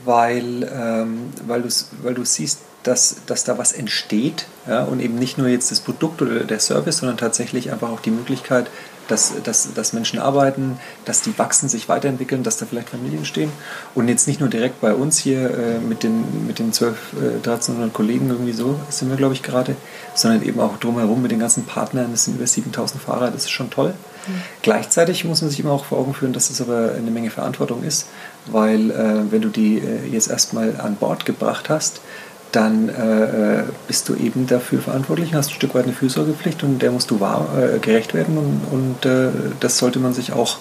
[0.03, 1.63] weil, ähm, weil,
[2.01, 5.79] weil du siehst, dass, dass da was entsteht ja, und eben nicht nur jetzt das
[5.79, 8.67] Produkt oder der Service, sondern tatsächlich einfach auch die Möglichkeit,
[9.07, 13.51] dass, dass, dass Menschen arbeiten, dass die wachsen, sich weiterentwickeln, dass da vielleicht Familien stehen
[13.93, 17.35] und jetzt nicht nur direkt bei uns hier äh, mit den, mit den 12, äh,
[17.37, 19.75] 1300 Kollegen irgendwie so sind wir glaube ich gerade,
[20.15, 23.51] sondern eben auch drumherum mit den ganzen Partnern, das sind über 7000 Fahrer, das ist
[23.51, 23.93] schon toll.
[24.27, 24.41] Mhm.
[24.61, 27.83] Gleichzeitig muss man sich immer auch vor Augen führen, dass das aber eine Menge Verantwortung
[27.83, 28.07] ist,
[28.47, 32.01] weil äh, wenn du die äh, jetzt erstmal an Bord gebracht hast,
[32.51, 36.91] dann äh, bist du eben dafür verantwortlich, hast ein Stück weit eine Fürsorgepflicht und der
[36.91, 40.57] musst du wahr, äh, gerecht werden und, und äh, das sollte man sich auch,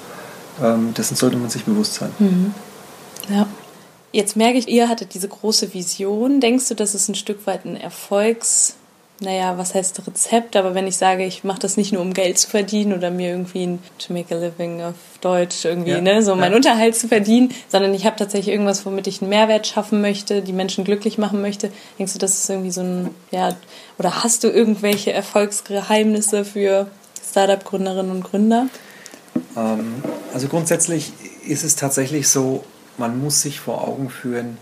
[0.63, 2.11] ähm, dessen sollte man sich bewusst sein.
[2.19, 2.55] Mhm.
[3.29, 3.47] Ja.
[4.13, 6.41] Jetzt merke ich, ihr hattet diese große Vision.
[6.41, 8.75] Denkst du, dass es ein Stück weit ein Erfolgs-
[9.21, 12.39] naja, was heißt Rezept, aber wenn ich sage, ich mache das nicht nur um Geld
[12.39, 16.23] zu verdienen oder mir irgendwie ein to make a living auf Deutsch irgendwie, ja, ne,
[16.23, 20.01] so meinen Unterhalt zu verdienen, sondern ich habe tatsächlich irgendwas, womit ich einen Mehrwert schaffen
[20.01, 21.71] möchte, die Menschen glücklich machen möchte.
[21.99, 23.55] Denkst du, das ist irgendwie so ein, ja,
[23.99, 26.87] oder hast du irgendwelche Erfolgsgeheimnisse für
[27.29, 28.69] Startup-Gründerinnen und Gründer?
[29.55, 30.03] Ähm,
[30.33, 31.13] also grundsätzlich
[31.47, 32.65] ist es tatsächlich so,
[32.97, 34.57] man muss sich vor Augen führen,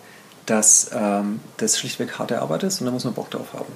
[0.46, 3.72] dass ähm, das schlichtweg harte Arbeit ist und da muss man Bock drauf haben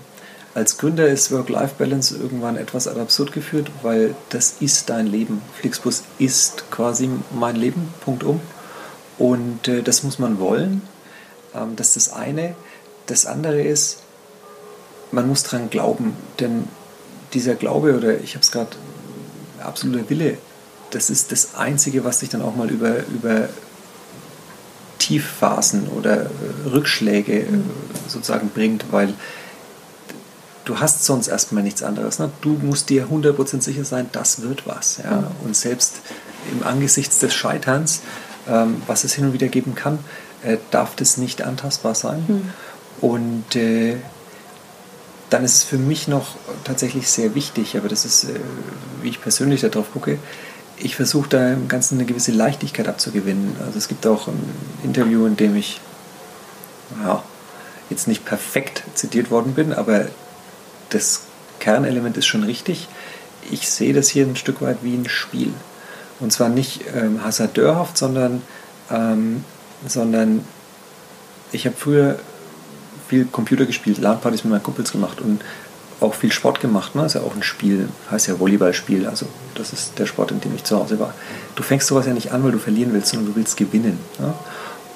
[0.54, 5.40] als Gründer ist Work-Life-Balance irgendwann etwas ad absurd geführt, weil das ist dein Leben.
[5.58, 8.40] Flixbus ist quasi mein Leben, Punkt um.
[9.18, 10.82] Und äh, das muss man wollen.
[11.54, 12.54] Ähm, das ist das eine.
[13.06, 13.98] Das andere ist,
[15.10, 16.68] man muss dran glauben, denn
[17.32, 18.76] dieser Glaube oder ich habe es gerade,
[19.60, 20.38] absoluter Wille,
[20.90, 23.48] das ist das Einzige, was dich dann auch mal über, über
[24.98, 27.46] Tiefphasen oder äh, Rückschläge äh,
[28.06, 29.14] sozusagen bringt, weil
[30.64, 32.18] du hast sonst erstmal nichts anderes.
[32.18, 32.31] Ne?
[32.40, 34.98] Du musst dir 100% sicher sein, das wird was.
[35.03, 35.18] Ja?
[35.18, 35.27] Mhm.
[35.44, 35.96] Und selbst
[36.51, 38.01] im Angesichts des Scheiterns,
[38.48, 39.98] ähm, was es hin und wieder geben kann,
[40.42, 42.25] äh, darf das nicht antastbar sein.
[42.27, 42.51] Mhm.
[43.01, 43.96] Und äh,
[45.31, 48.40] dann ist es für mich noch tatsächlich sehr wichtig, aber das ist, äh,
[49.01, 50.18] wie ich persönlich darauf gucke,
[50.79, 53.57] ich versuche da im Ganzen eine gewisse Leichtigkeit abzugewinnen.
[53.64, 54.42] Also es gibt auch ein
[54.83, 55.81] Interview, in dem ich
[57.05, 57.22] ja,
[57.88, 60.07] jetzt nicht perfekt zitiert worden bin, aber
[60.94, 61.22] das
[61.59, 62.88] Kernelement ist schon richtig.
[63.50, 65.52] Ich sehe das hier ein Stück weit wie ein Spiel.
[66.20, 68.42] Und zwar nicht ähm, hasardeurhaft, sondern,
[68.90, 69.44] ähm,
[69.87, 70.44] sondern
[71.50, 72.18] ich habe früher
[73.09, 75.42] viel Computer gespielt, LAN-Partys mit meinen Kumpels gemacht und
[76.00, 76.94] auch viel Sport gemacht.
[76.94, 77.05] Ne?
[77.05, 79.07] ist ja auch ein Spiel, heißt ja Volleyballspiel.
[79.07, 81.14] Also das ist der Sport, in dem ich zu Hause war.
[81.55, 83.98] Du fängst sowas ja nicht an, weil du verlieren willst, sondern du willst gewinnen.
[84.18, 84.35] Ne?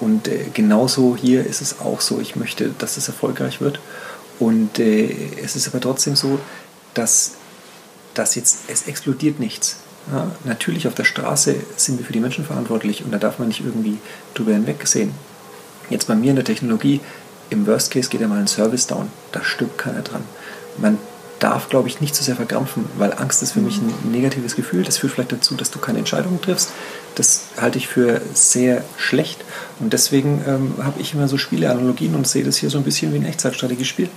[0.00, 2.20] Und äh, genauso hier ist es auch so.
[2.20, 3.80] Ich möchte, dass es erfolgreich wird.
[4.38, 6.38] Und äh, es ist aber trotzdem so,
[6.94, 7.32] dass,
[8.14, 9.76] dass jetzt, es explodiert nichts.
[10.12, 13.48] Ja, natürlich auf der Straße sind wir für die Menschen verantwortlich und da darf man
[13.48, 13.98] nicht irgendwie
[14.34, 15.12] drüber hinwegsehen.
[15.90, 17.00] Jetzt bei mir in der Technologie,
[17.50, 20.22] im Worst Case geht ja mal ein Service down, da stirbt keiner dran.
[20.78, 20.98] Man
[21.38, 24.56] darf, glaube ich, nicht zu so sehr verkrampfen, weil Angst ist für mich ein negatives
[24.56, 24.84] Gefühl.
[24.84, 26.70] Das führt vielleicht dazu, dass du keine Entscheidungen triffst.
[27.16, 29.44] Das halte ich für sehr schlecht.
[29.80, 33.12] Und deswegen ähm, habe ich immer so Spieleanalogien und sehe das hier so ein bisschen
[33.12, 34.08] wie ein Echtzeitstrategiespiel.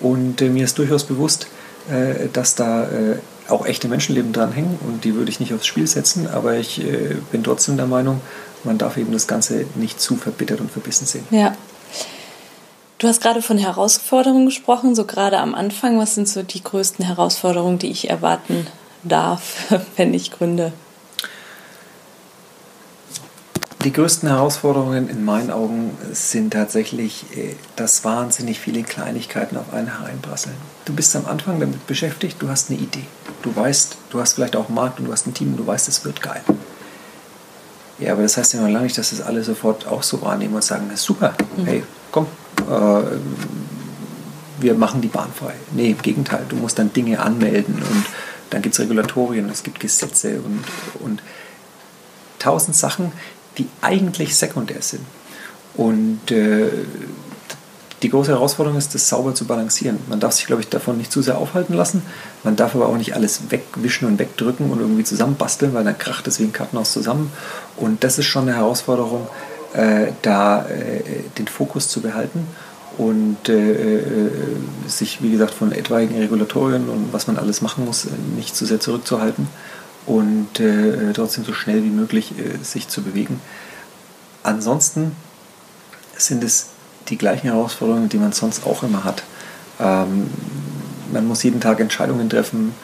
[0.00, 1.48] Und äh, mir ist durchaus bewusst,
[1.90, 5.86] äh, dass da äh, auch echte Menschenleben dranhängen und die würde ich nicht aufs Spiel
[5.86, 8.20] setzen, aber ich äh, bin trotzdem der Meinung,
[8.64, 11.26] man darf eben das Ganze nicht zu verbittert und verbissen sehen.
[11.30, 11.54] Ja.
[12.98, 15.98] Du hast gerade von Herausforderungen gesprochen, so gerade am Anfang.
[15.98, 18.66] Was sind so die größten Herausforderungen, die ich erwarten
[19.02, 20.72] darf, wenn ich gründe?
[23.84, 29.98] Die größten Herausforderungen in meinen Augen sind tatsächlich, äh, dass wahnsinnig viele Kleinigkeiten auf einen
[29.98, 30.56] hereinprasseln.
[30.86, 33.04] Du bist am Anfang damit beschäftigt, du hast eine Idee.
[33.42, 35.66] Du weißt, du hast vielleicht auch einen Markt und du hast ein Team und du
[35.66, 36.40] weißt, es wird geil.
[37.98, 40.54] Ja, aber das heißt ja noch lange nicht, dass das alle sofort auch so wahrnehmen
[40.54, 41.66] und sagen, super, mhm.
[41.66, 42.26] hey, komm,
[42.60, 43.02] äh,
[44.60, 45.52] wir machen die Bahn frei.
[45.72, 48.06] Nee, im Gegenteil, du musst dann Dinge anmelden und
[48.48, 50.64] dann gibt es Regulatorien, es gibt Gesetze und,
[51.00, 51.22] und
[52.38, 53.12] tausend Sachen,
[53.58, 55.04] die eigentlich sekundär sind.
[55.76, 56.70] Und äh,
[58.02, 59.98] die große Herausforderung ist, das sauber zu balancieren.
[60.08, 62.02] Man darf sich, glaube ich, davon nicht zu sehr aufhalten lassen.
[62.42, 66.26] Man darf aber auch nicht alles wegwischen und wegdrücken und irgendwie zusammenbasteln, weil dann kracht
[66.26, 67.32] es wie ein Kartenhaus zusammen.
[67.76, 69.26] Und das ist schon eine Herausforderung,
[69.72, 71.02] äh, da äh,
[71.38, 72.46] den Fokus zu behalten
[72.98, 74.30] und äh, äh
[74.86, 78.80] sich, wie gesagt, von etwaigen Regulatorien und was man alles machen muss, nicht zu sehr
[78.80, 79.48] zurückzuhalten
[80.06, 83.40] und äh, trotzdem so schnell wie möglich äh, sich zu bewegen.
[84.42, 85.12] Ansonsten
[86.16, 86.68] sind es
[87.08, 89.22] die gleichen Herausforderungen, die man sonst auch immer hat.
[89.80, 90.28] Ähm,
[91.12, 92.74] man muss jeden Tag Entscheidungen treffen.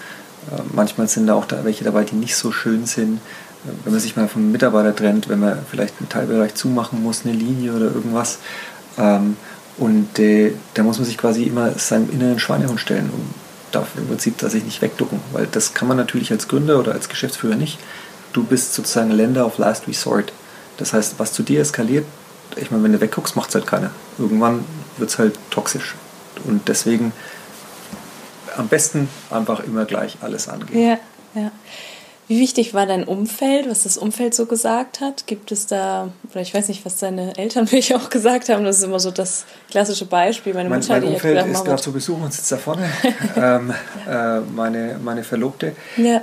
[0.51, 3.17] Äh, manchmal sind da auch da welche dabei, die nicht so schön sind.
[3.17, 7.25] Äh, wenn man sich mal vom Mitarbeiter trennt, wenn man vielleicht einen Teilbereich zumachen muss,
[7.25, 8.39] eine Linie oder irgendwas.
[8.99, 9.37] Ähm,
[9.79, 13.35] und äh, da muss man sich quasi immer seinem inneren Schweinehund stellen und
[13.73, 16.93] darf im Prinzip dass ich nicht wegducken, weil das kann man natürlich als Gründer oder
[16.93, 17.79] als Geschäftsführer nicht.
[18.33, 20.33] Du bist sozusagen Länder of Last Resort.
[20.77, 22.07] Das heißt, was zu dir eskaliert,
[22.57, 23.91] ich meine, wenn du wegguckst, macht es halt keiner.
[24.19, 24.65] Irgendwann
[24.97, 25.95] wird es halt toxisch.
[26.45, 27.13] Und deswegen
[28.57, 30.99] am besten einfach immer gleich alles angehen.
[31.35, 31.51] Ja, ja.
[32.31, 35.27] Wie wichtig war dein Umfeld, was das Umfeld so gesagt hat?
[35.27, 38.79] Gibt es da, oder ich weiß nicht, was deine Eltern mich auch gesagt haben, das
[38.79, 40.55] ist immer so das klassische Beispiel.
[40.55, 42.89] Meine Mutter, mein, mein Umfeld gedacht, ist gerade zu Besuch und sitzt da vorne.
[43.37, 43.75] ähm,
[44.09, 45.75] äh, meine, meine Verlobte.
[45.97, 46.23] Ja.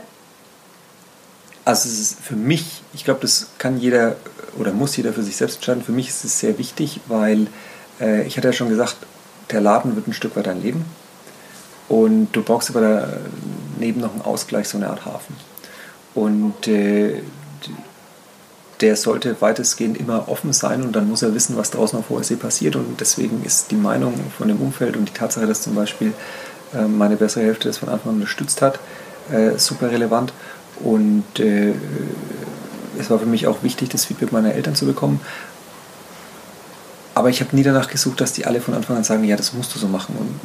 [1.65, 4.15] Also es ist für mich, ich glaube, das kann jeder
[4.58, 5.84] oder muss jeder für sich selbst entscheiden.
[5.84, 7.48] Für mich ist es sehr wichtig, weil
[8.00, 8.96] äh, ich hatte ja schon gesagt,
[9.52, 10.86] der Laden wird ein Stück weit dein Leben.
[11.89, 13.10] Und du brauchst aber
[13.76, 15.36] daneben noch einen Ausgleich, so eine Art Hafen.
[16.17, 17.21] Und äh,
[18.82, 22.23] der sollte weitestgehend immer offen sein und dann muss er wissen, was draußen auf hoher
[22.23, 22.75] See passiert.
[22.75, 26.13] Und deswegen ist die Meinung von dem Umfeld und die Tatsache, dass zum Beispiel
[26.73, 28.80] äh, meine bessere Hälfte das von Anfang an unterstützt hat,
[29.32, 30.34] äh, super relevant.
[30.80, 31.23] Und
[32.99, 35.19] es war für mich auch wichtig, das Feedback meiner Eltern zu bekommen.
[37.15, 39.53] Aber ich habe nie danach gesucht, dass die alle von Anfang an sagen, ja, das
[39.53, 40.15] musst du so machen.
[40.19, 40.39] Und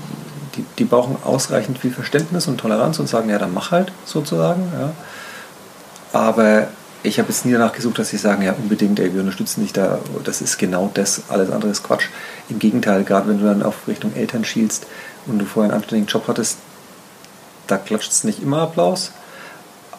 [0.56, 4.62] die, die brauchen ausreichend viel Verständnis und Toleranz und sagen, ja, dann mach halt sozusagen.
[4.78, 4.92] Ja.
[6.12, 6.68] Aber
[7.02, 9.72] ich habe jetzt nie danach gesucht, dass sie sagen, ja unbedingt, ey, wir unterstützen dich
[9.72, 12.08] da, das ist genau das, alles andere ist Quatsch.
[12.48, 14.86] Im Gegenteil, gerade wenn du dann auf Richtung Eltern schielst
[15.26, 16.58] und du vorher einen anständigen Job hattest,
[17.66, 19.12] da klatscht es nicht immer Applaus.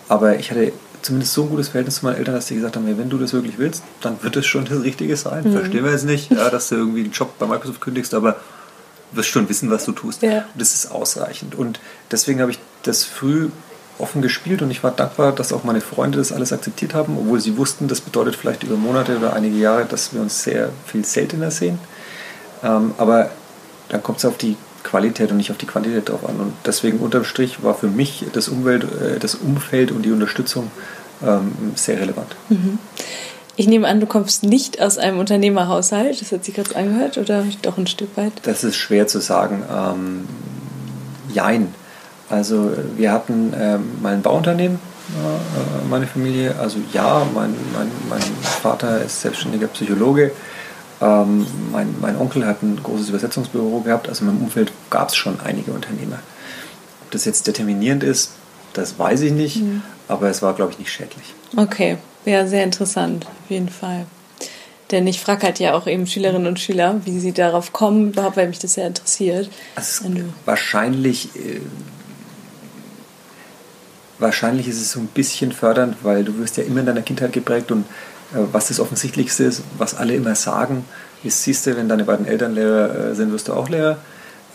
[0.08, 0.71] Aber ich hatte
[1.02, 3.17] zumindest so ein gutes Verhältnis zu meinen Eltern, dass sie gesagt haben, hey, wenn du
[3.17, 5.43] das wirklich willst, dann wird es schon das Richtige sein.
[5.43, 5.54] Mhm.
[5.54, 8.38] Verstehen wir jetzt nicht, ja, dass du irgendwie einen Job bei Microsoft kündigst, aber
[9.12, 10.21] wirst schon wissen, was du tust.
[10.21, 10.45] Ja.
[10.54, 11.56] Und das ist ausreichend.
[11.56, 11.80] Und
[12.12, 13.49] deswegen habe ich das früh
[13.99, 17.39] offen gespielt und ich war dankbar, dass auch meine Freunde das alles akzeptiert haben, obwohl
[17.39, 21.06] sie wussten, das bedeutet vielleicht über Monate oder einige Jahre, dass wir uns sehr viel
[21.06, 21.79] seltener sehen.
[22.63, 23.29] Ähm, aber
[23.89, 26.39] dann kommt es auf die Qualität und nicht auf die Quantität drauf an.
[26.39, 30.71] Und deswegen unterm Strich war für mich das, Umwelt, äh, das Umfeld und die Unterstützung
[31.25, 32.36] ähm, sehr relevant.
[32.49, 32.79] Mhm.
[33.56, 37.45] Ich nehme an, du kommst nicht aus einem Unternehmerhaushalt, das hat sich gerade angehört, oder
[37.62, 38.34] doch ein Stück weit?
[38.43, 39.63] Das ist schwer zu sagen.
[39.71, 40.27] Ähm,
[41.32, 41.73] jein.
[42.33, 46.55] Also wir hatten ähm, mal ein Bauunternehmen, äh, meine Familie.
[46.59, 50.31] Also ja, mein, mein, mein Vater ist selbstständiger Psychologe.
[50.99, 54.09] Ähm, mein, mein Onkel hat ein großes Übersetzungsbüro gehabt.
[54.09, 56.19] Also in meinem Umfeld gab es schon einige Unternehmer.
[57.03, 58.31] Ob das jetzt determinierend ist,
[58.73, 59.57] das weiß ich nicht.
[59.57, 59.83] Mhm.
[60.07, 61.35] Aber es war, glaube ich, nicht schädlich.
[61.55, 64.05] Okay, ja, sehr interessant, auf jeden Fall.
[64.89, 68.37] Denn ich frage halt ja auch eben Schülerinnen und Schüler, wie sie darauf kommen, überhaupt,
[68.37, 69.49] weil mich das sehr interessiert.
[69.75, 70.05] Also
[70.45, 71.61] wahrscheinlich äh,
[74.19, 77.34] wahrscheinlich ist es so ein bisschen fördernd, weil du wirst ja immer in deiner Kindheit
[77.34, 77.82] geprägt und
[78.34, 80.86] äh, was das Offensichtlichste ist, was alle immer sagen,
[81.23, 83.97] ist, siehst du, wenn deine beiden Eltern Lehrer äh, sind, wirst du auch Lehrer.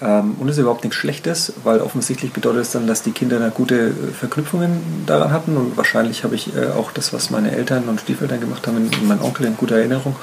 [0.01, 3.37] Ähm, und das ist überhaupt nichts Schlechtes, weil offensichtlich bedeutet es dann, dass die Kinder
[3.37, 7.51] eine gute äh, Verknüpfungen daran hatten und wahrscheinlich habe ich äh, auch das, was meine
[7.51, 10.14] Eltern und Stiefeltern gemacht haben, in, in meinen Onkel in guter Erinnerung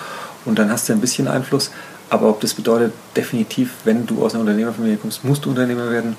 [0.45, 1.71] und dann hast du ein bisschen Einfluss.
[2.09, 6.15] Aber ob das bedeutet, definitiv, wenn du aus einer Unternehmerfamilie kommst, musst du Unternehmer werden,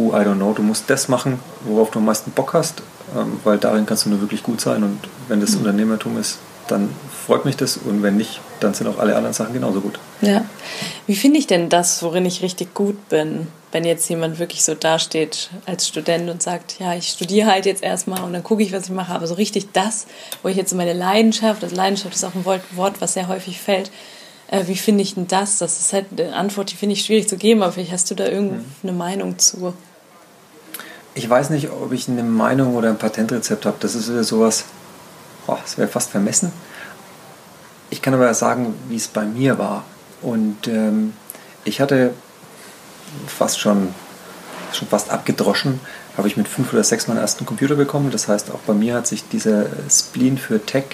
[0.00, 2.82] puh, I don't know, du musst das machen, worauf du am meisten Bock hast,
[3.14, 5.58] ähm, weil darin kannst du nur wirklich gut sein und wenn das mhm.
[5.58, 6.88] Unternehmertum ist, dann
[7.26, 9.98] freut mich das und wenn nicht, dann sind auch alle anderen Sachen genauso gut.
[10.22, 10.44] Ja.
[11.06, 14.74] Wie finde ich denn das, worin ich richtig gut bin, wenn jetzt jemand wirklich so
[14.74, 18.72] dasteht als Student und sagt, ja, ich studiere halt jetzt erstmal und dann gucke ich,
[18.72, 20.06] was ich mache, aber so richtig das,
[20.42, 23.90] wo ich jetzt meine Leidenschaft, das Leidenschaft ist auch ein Wort, was sehr häufig fällt,
[24.50, 25.58] äh, wie finde ich denn das?
[25.58, 28.14] Das ist halt eine Antwort, die finde ich schwierig zu geben, aber vielleicht hast du
[28.14, 28.98] da irgendeine mhm.
[28.98, 29.74] Meinung zu.
[31.14, 33.76] Ich weiß nicht, ob ich eine Meinung oder ein Patentrezept habe.
[33.80, 34.64] Das ist wieder sowas,
[35.46, 36.52] oh, das wäre fast vermessen.
[37.90, 39.84] Ich kann aber sagen, wie es bei mir war.
[40.22, 41.14] Und ähm,
[41.64, 42.12] ich hatte
[43.26, 43.94] fast schon,
[44.72, 45.80] schon fast abgedroschen,
[46.16, 48.10] habe ich mit fünf oder sechs meinen ersten Computer bekommen.
[48.10, 50.84] Das heißt, auch bei mir hat sich dieser Spleen für Tech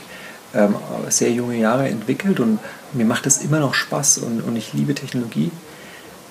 [0.54, 0.76] ähm,
[1.08, 2.58] sehr junge Jahre entwickelt und
[2.92, 5.50] mir macht es immer noch Spaß und, und ich liebe Technologie.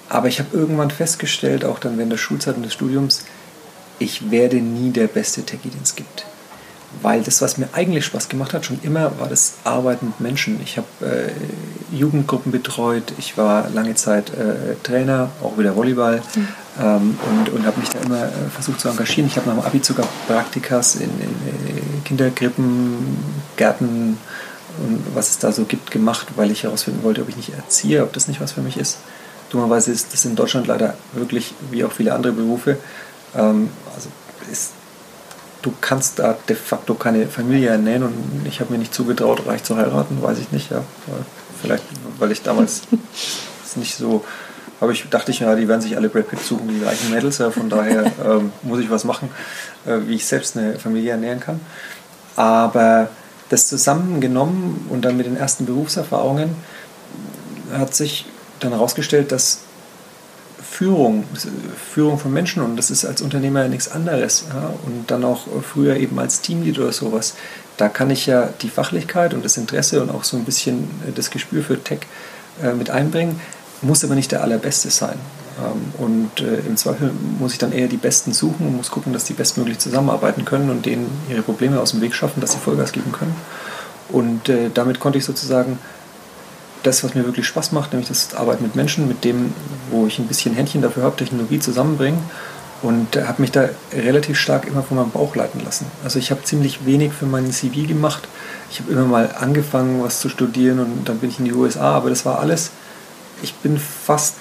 [0.10, 3.26] Aber ich habe irgendwann festgestellt, auch dann während der Schulzeit und des Studiums,
[4.00, 6.26] ich werde nie der beste Techie, den es gibt.
[7.02, 10.62] Weil das, was mir eigentlich Spaß gemacht hat, schon immer, war das Arbeiten mit Menschen.
[10.64, 16.48] Ich habe äh, Jugendgruppen betreut, ich war lange Zeit äh, Trainer, auch wieder Volleyball mhm.
[16.80, 19.28] ähm, und, und habe mich da immer äh, versucht zu engagieren.
[19.28, 23.18] Ich habe nach dem Abi sogar Praktikas in, in, äh, Kinderkrippen,
[23.58, 24.18] Gärten
[24.78, 28.04] und was es da so gibt gemacht, weil ich herausfinden wollte, ob ich nicht erziehe,
[28.04, 29.00] ob das nicht was für mich ist
[29.50, 32.78] dummerweise ist das in Deutschland leider wirklich, wie auch viele andere Berufe,
[33.36, 34.10] ähm, also
[34.52, 34.72] ist,
[35.62, 39.64] du kannst da de facto keine Familie ernähren und ich habe mir nicht zugetraut, reich
[39.64, 40.82] zu heiraten, weiß ich nicht, ja.
[41.62, 41.84] Vielleicht,
[42.20, 42.84] weil ich damals
[43.76, 44.24] nicht so,
[44.80, 47.40] aber ich dachte ich, ja, die werden sich alle Brad Pitt suchen, die reichen Mädels,
[47.40, 49.30] ja, von daher ähm, muss ich was machen,
[49.86, 51.60] äh, wie ich selbst eine Familie ernähren kann.
[52.36, 53.10] Aber
[53.50, 56.56] das zusammengenommen und dann mit den ersten Berufserfahrungen
[57.72, 58.26] hat sich
[58.60, 59.62] dann herausgestellt, dass
[60.70, 61.24] Führung,
[61.94, 64.46] Führung von Menschen und das ist als Unternehmer ja nichts anderes.
[64.54, 67.36] Ja, und dann auch früher eben als Teamlead oder sowas.
[67.78, 71.30] Da kann ich ja die Fachlichkeit und das Interesse und auch so ein bisschen das
[71.30, 72.00] Gespür für Tech
[72.62, 73.40] äh, mit einbringen,
[73.82, 75.18] muss aber nicht der Allerbeste sein.
[75.60, 79.14] Ähm, und äh, im Zweifel muss ich dann eher die Besten suchen und muss gucken,
[79.14, 82.60] dass die bestmöglich zusammenarbeiten können und denen ihre Probleme aus dem Weg schaffen, dass sie
[82.60, 83.36] Vollgas geben können.
[84.10, 85.80] Und äh, damit konnte ich sozusagen
[86.86, 89.54] das, was mir wirklich Spaß macht, nämlich das Arbeiten mit Menschen, mit dem,
[89.92, 92.20] wo ich ein bisschen Händchen dafür habe, Technologie zusammenbringen
[92.82, 95.86] und habe mich da relativ stark immer von meinem Bauch leiten lassen.
[96.04, 98.28] Also ich habe ziemlich wenig für meinen CV gemacht.
[98.72, 101.94] Ich habe immer mal angefangen, was zu studieren und dann bin ich in die USA,
[101.96, 102.72] aber das war alles.
[103.42, 104.36] Ich bin fast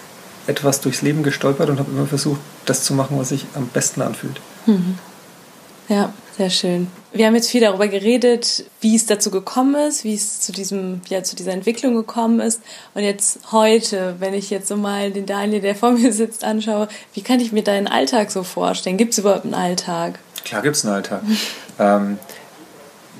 [0.47, 4.03] etwas durchs Leben gestolpert und habe immer versucht, das zu machen, was sich am besten
[4.03, 4.41] anfühlt.
[4.67, 4.99] Mhm.
[5.89, 6.89] Ja, sehr schön.
[7.13, 11.01] Wir haben jetzt viel darüber geredet, wie es dazu gekommen ist, wie es zu diesem,
[11.09, 12.61] ja, zu dieser Entwicklung gekommen ist.
[12.95, 16.89] Und jetzt heute, wenn ich jetzt so mal den Daniel, der vor mir sitzt, anschaue,
[17.13, 18.97] wie kann ich mir deinen Alltag so vorstellen?
[18.97, 20.19] Gibt es überhaupt einen Alltag?
[20.45, 21.23] Klar gibt es einen Alltag.
[21.79, 22.19] ähm,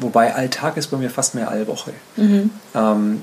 [0.01, 1.93] wobei Alltag ist bei mir fast mehr Allwoche.
[2.17, 2.51] Mhm.
[2.75, 3.23] Ähm,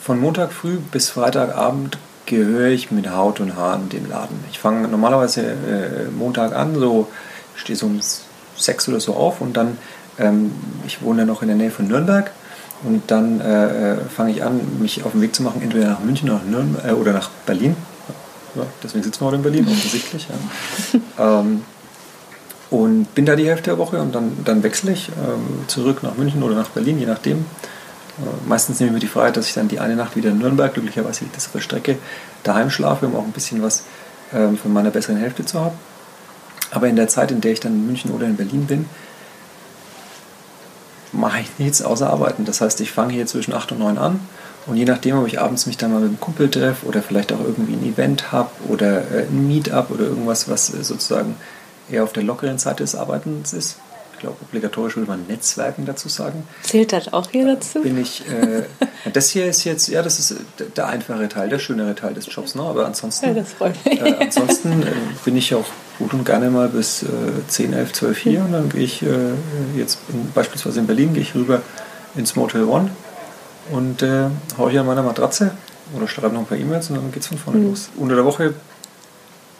[0.00, 4.44] von Montag früh bis Freitagabend gehöre ich mit Haut und Haaren dem Laden.
[4.50, 7.08] Ich fange normalerweise äh, Montag an, so
[7.56, 8.00] stehe so um
[8.56, 9.78] sechs oder so auf und dann,
[10.18, 10.52] ähm,
[10.86, 12.30] ich wohne ja noch in der Nähe von Nürnberg
[12.84, 16.30] und dann äh, fange ich an, mich auf den Weg zu machen, entweder nach München
[16.30, 17.76] oder, Nürnberg, äh, oder nach Berlin.
[18.54, 20.26] Ja, deswegen sitzen wir heute in Berlin, offensichtlich.
[21.18, 21.40] Ja.
[21.40, 21.62] ähm,
[22.70, 26.16] und bin da die Hälfte der Woche und dann, dann wechsle ich ähm, zurück nach
[26.16, 27.38] München oder nach Berlin, je nachdem.
[27.38, 30.38] Äh, meistens nehme ich mir die Freiheit, dass ich dann die eine Nacht wieder in
[30.38, 31.98] Nürnberg, glücklicherweise liegt das auf der Strecke,
[32.42, 33.84] daheim schlafe, um auch ein bisschen was
[34.32, 35.76] ähm, von meiner besseren Hälfte zu haben.
[36.72, 38.86] Aber in der Zeit, in der ich dann in München oder in Berlin bin,
[41.12, 42.44] mache ich nichts außer arbeiten.
[42.44, 44.20] Das heißt, ich fange hier zwischen 8 und 9 an
[44.66, 47.32] und je nachdem, ob ich abends mich dann mal mit einem Kumpel treffe oder vielleicht
[47.32, 51.36] auch irgendwie ein Event habe oder äh, ein Meetup oder irgendwas, was sozusagen
[51.90, 53.76] eher auf der lockeren Seite des Arbeitens ist,
[54.22, 56.44] glaube, obligatorisch würde man Netzwerken dazu sagen.
[56.62, 57.82] Zählt das auch hier dazu?
[57.82, 58.62] Bin ich, äh,
[59.12, 60.36] das hier ist jetzt, ja, das ist
[60.76, 62.62] der einfache Teil, der schönere Teil des Jobs, ne?
[62.62, 64.00] aber ansonsten, ja, das freut mich.
[64.00, 64.92] Äh, ansonsten äh,
[65.24, 65.66] bin ich auch
[66.02, 67.06] gut und gerne mal bis äh,
[67.46, 69.06] 10, 11, 12 hier und dann gehe ich äh,
[69.76, 71.62] jetzt in, beispielsweise in Berlin, gehe ich rüber
[72.16, 72.90] ins Motel One
[73.70, 74.26] und äh,
[74.58, 75.52] haue hier an meiner Matratze
[75.96, 77.68] oder schreibe noch ein paar E-Mails und dann geht es von vorne mhm.
[77.68, 77.90] los.
[77.96, 78.54] Unter der Woche,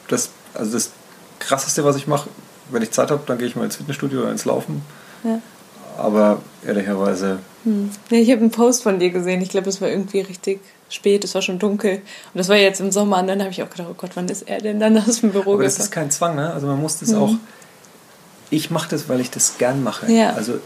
[0.09, 0.91] das, also das
[1.39, 2.29] krasseste, was ich mache,
[2.71, 4.83] wenn ich Zeit habe, dann gehe ich mal ins Fitnessstudio oder ins Laufen.
[5.23, 5.41] Ja.
[5.97, 7.39] Aber ehrlicherweise.
[7.65, 7.91] Hm.
[8.11, 9.43] Ja, ich habe einen Post von dir gesehen.
[9.43, 10.61] Ich glaube, es war irgendwie richtig
[10.95, 11.97] spät, es war schon dunkel.
[11.97, 12.03] Und
[12.35, 13.19] das war jetzt im Sommer.
[13.19, 15.33] Und dann habe ich auch gedacht, oh Gott, wann ist er denn dann aus dem
[15.33, 16.53] Büro Aber das ist kein Zwang, ne?
[16.53, 17.19] Also man muss das mhm.
[17.19, 17.35] auch.
[18.51, 20.13] Ich mache das, weil ich das gern mache.
[20.13, 20.35] Ja.
[20.35, 20.59] Also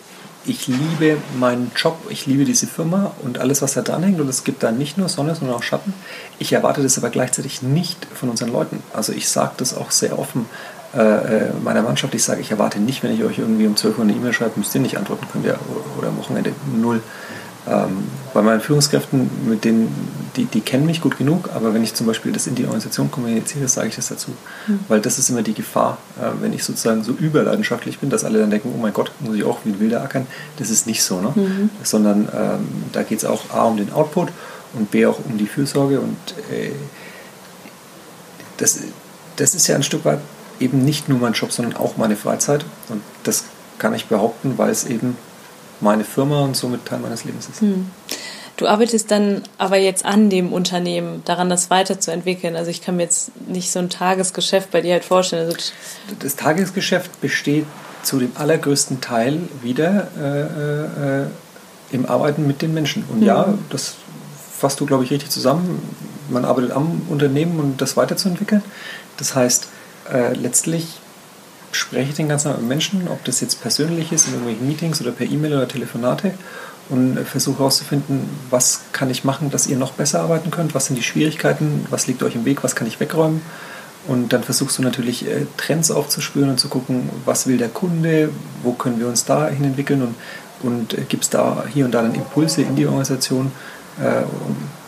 [0.45, 4.21] ich liebe meinen Job, ich liebe diese Firma und alles, was da dran hängt.
[4.21, 5.93] Und es gibt da nicht nur Sonne, sondern auch Schatten.
[6.39, 8.83] Ich erwarte das aber gleichzeitig nicht von unseren Leuten.
[8.93, 10.47] Also ich sage das auch sehr offen.
[10.95, 13.99] Äh, äh, meiner Mannschaft, ich sage, ich erwarte nicht, wenn ich euch irgendwie um 12
[13.99, 15.59] Uhr eine E-Mail schreibe, müsst ihr nicht antworten, könnt ihr
[15.99, 17.03] oder am Wochenende null.
[17.69, 19.93] Ähm, bei meinen Führungskräften, mit denen,
[20.37, 23.11] die, die kennen mich gut genug, aber wenn ich zum Beispiel das in die Organisation
[23.11, 24.33] kommuniziere, sage ich das dazu.
[24.67, 24.81] Mhm.
[24.89, 28.39] Weil das ist immer die Gefahr, äh, wenn ich sozusagen so überleidenschaftlich bin, dass alle
[28.39, 30.27] dann denken, oh mein Gott, muss ich auch wie ein Wilder ackern.
[30.59, 31.33] Das ist nicht so, ne?
[31.35, 31.71] Mhm.
[31.83, 34.29] Sondern ähm, da geht es auch A um den Output
[34.75, 36.17] und B auch um die Fürsorge und
[36.53, 36.73] äh,
[38.59, 38.81] das,
[39.37, 40.21] das ist ja ein Stück weit
[40.61, 42.65] eben nicht nur mein Job, sondern auch meine Freizeit.
[42.89, 43.45] Und das
[43.79, 45.17] kann ich behaupten, weil es eben
[45.81, 47.61] meine Firma und somit Teil meines Lebens ist.
[47.61, 47.91] Hm.
[48.57, 52.57] Du arbeitest dann aber jetzt an dem Unternehmen, daran das weiterzuentwickeln.
[52.57, 55.47] Also ich kann mir jetzt nicht so ein Tagesgeschäft bei dir halt vorstellen.
[55.47, 55.59] Also
[56.19, 57.67] das Tagesgeschäft besteht
[58.03, 61.27] zu dem allergrößten Teil wieder äh, äh,
[61.91, 63.05] im Arbeiten mit den Menschen.
[63.11, 63.27] Und mhm.
[63.27, 63.97] ja, das
[64.59, 65.83] fasst du, glaube ich, richtig zusammen.
[66.31, 68.62] Man arbeitet am Unternehmen, um das weiterzuentwickeln.
[69.18, 69.68] Das heißt,
[70.12, 70.99] äh, letztlich
[71.73, 75.12] spreche den ganzen Tag mit Menschen, ob das jetzt persönlich ist, in irgendwelchen Meetings oder
[75.12, 76.33] per E-Mail oder Telefonate
[76.89, 80.97] und versuche herauszufinden, was kann ich machen, dass ihr noch besser arbeiten könnt, was sind
[80.97, 83.43] die Schwierigkeiten, was liegt euch im Weg, was kann ich wegräumen.
[84.07, 88.31] Und dann versuchst du natürlich äh, Trends aufzuspüren und zu gucken, was will der Kunde,
[88.62, 90.03] wo können wir uns da hin entwickeln?
[90.03, 90.14] Und,
[90.62, 93.51] und äh, gibt es da hier und da dann Impulse in die Organisation,
[94.01, 94.23] äh,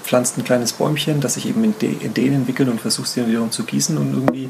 [0.09, 3.65] pflanzt ein kleines Bäumchen, das sich eben in Ideen entwickelt und versucht sie wiederum zu
[3.65, 4.49] gießen und irgendwie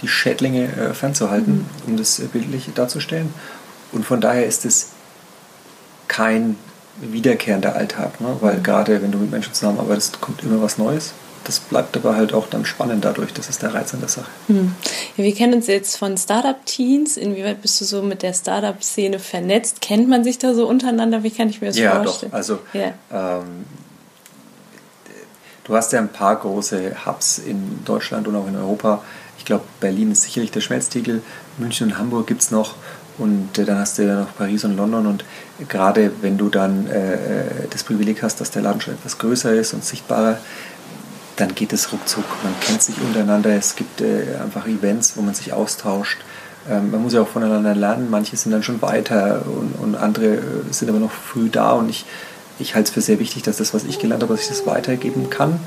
[0.00, 1.66] die Schädlinge äh, fernzuhalten, mhm.
[1.86, 3.34] um das äh, bildlich darzustellen.
[3.92, 4.92] Und von daher ist es
[6.08, 6.56] kein
[7.02, 8.36] wiederkehrender Alltag, ne?
[8.40, 8.62] weil mhm.
[8.62, 11.12] gerade wenn du mit Menschen zusammenarbeitest, kommt immer was Neues
[11.44, 13.32] das bleibt aber halt auch dann spannend dadurch.
[13.32, 14.30] Das ist der Reiz an der Sache.
[14.46, 14.74] Hm.
[15.16, 17.16] Ja, wir kennen uns jetzt von Startup-Teens.
[17.16, 19.80] Inwieweit bist du so mit der Startup-Szene vernetzt?
[19.80, 21.22] Kennt man sich da so untereinander?
[21.22, 22.32] Wie kann ich mir das ja, vorstellen?
[22.32, 22.56] Ja, doch.
[22.56, 22.94] Also, ja.
[23.12, 23.66] ähm,
[25.64, 29.02] du hast ja ein paar große Hubs in Deutschland und auch in Europa.
[29.38, 31.22] Ich glaube, Berlin ist sicherlich der Schmelztiegel.
[31.58, 32.74] München und Hamburg gibt es noch.
[33.18, 35.06] Und äh, dann hast du ja noch Paris und London.
[35.06, 35.24] Und
[35.68, 37.18] gerade wenn du dann äh, äh,
[37.70, 40.38] das Privileg hast, dass der Laden schon etwas größer ist und sichtbarer,
[41.36, 42.24] dann geht es ruckzuck.
[42.42, 46.18] Man kennt sich untereinander, es gibt äh, einfach Events, wo man sich austauscht.
[46.68, 48.08] Ähm, man muss ja auch voneinander lernen.
[48.10, 50.40] Manche sind dann schon weiter und, und andere äh,
[50.70, 51.72] sind aber noch früh da.
[51.72, 52.04] Und ich,
[52.58, 54.66] ich halte es für sehr wichtig, dass das, was ich gelernt habe, dass ich das
[54.66, 55.58] weitergeben kann.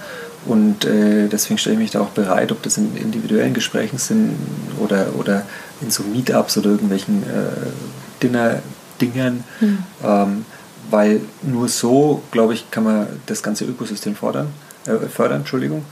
[0.46, 4.38] Und äh, deswegen stelle ich mich da auch bereit, ob das in individuellen Gesprächen sind
[4.80, 5.46] oder, oder
[5.82, 9.44] in so Meetups oder irgendwelchen äh, Dinner-Dingern.
[9.60, 9.78] Mhm.
[10.04, 10.46] Ähm,
[10.90, 14.48] weil nur so, glaube ich, kann man das ganze Ökosystem fordern
[14.88, 15.86] äh, fördern, Entschuldigung.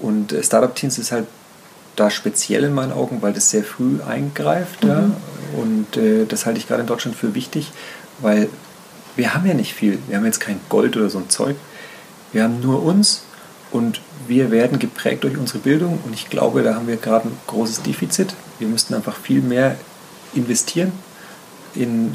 [0.00, 1.26] Und äh, Startup Teams ist halt
[1.96, 4.84] da speziell in meinen Augen, weil das sehr früh eingreift.
[4.84, 4.90] Mhm.
[4.90, 5.10] Ja?
[5.56, 7.70] Und äh, das halte ich gerade in Deutschland für wichtig,
[8.20, 8.48] weil
[9.16, 9.98] wir haben ja nicht viel.
[10.08, 11.56] Wir haben jetzt kein Gold oder so ein Zeug.
[12.32, 13.24] Wir haben nur uns
[13.70, 15.98] und wir werden geprägt durch unsere Bildung.
[16.04, 18.34] Und ich glaube, da haben wir gerade ein großes Defizit.
[18.58, 19.76] Wir müssten einfach viel mehr
[20.34, 20.92] investieren
[21.74, 22.14] in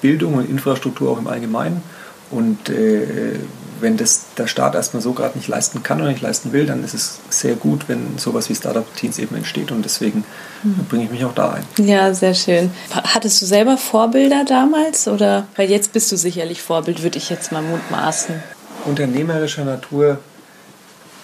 [0.00, 1.82] Bildung und Infrastruktur auch im Allgemeinen.
[2.30, 3.34] Und äh,
[3.80, 6.84] wenn das der Staat erstmal so gerade nicht leisten kann oder nicht leisten will, dann
[6.84, 10.24] ist es sehr gut, wenn sowas wie Startup Teens eben entsteht und deswegen
[10.62, 10.86] mhm.
[10.88, 11.64] bringe ich mich auch da ein.
[11.84, 12.70] Ja, sehr schön.
[12.90, 17.52] Hattest du selber Vorbilder damals oder weil jetzt bist du sicherlich Vorbild, würde ich jetzt
[17.52, 18.42] mal mutmaßen.
[18.84, 20.18] Unternehmerischer Natur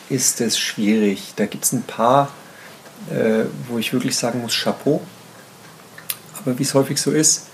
[0.09, 1.32] ist es schwierig.
[1.36, 2.28] Da gibt es ein paar,
[3.11, 5.00] äh, wo ich wirklich sagen muss, Chapeau.
[6.40, 7.46] Aber wie es häufig so ist,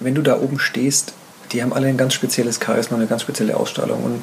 [0.00, 1.12] wenn du da oben stehst,
[1.52, 4.02] die haben alle ein ganz spezielles Charisma, eine ganz spezielle Ausstrahlung.
[4.02, 4.22] Und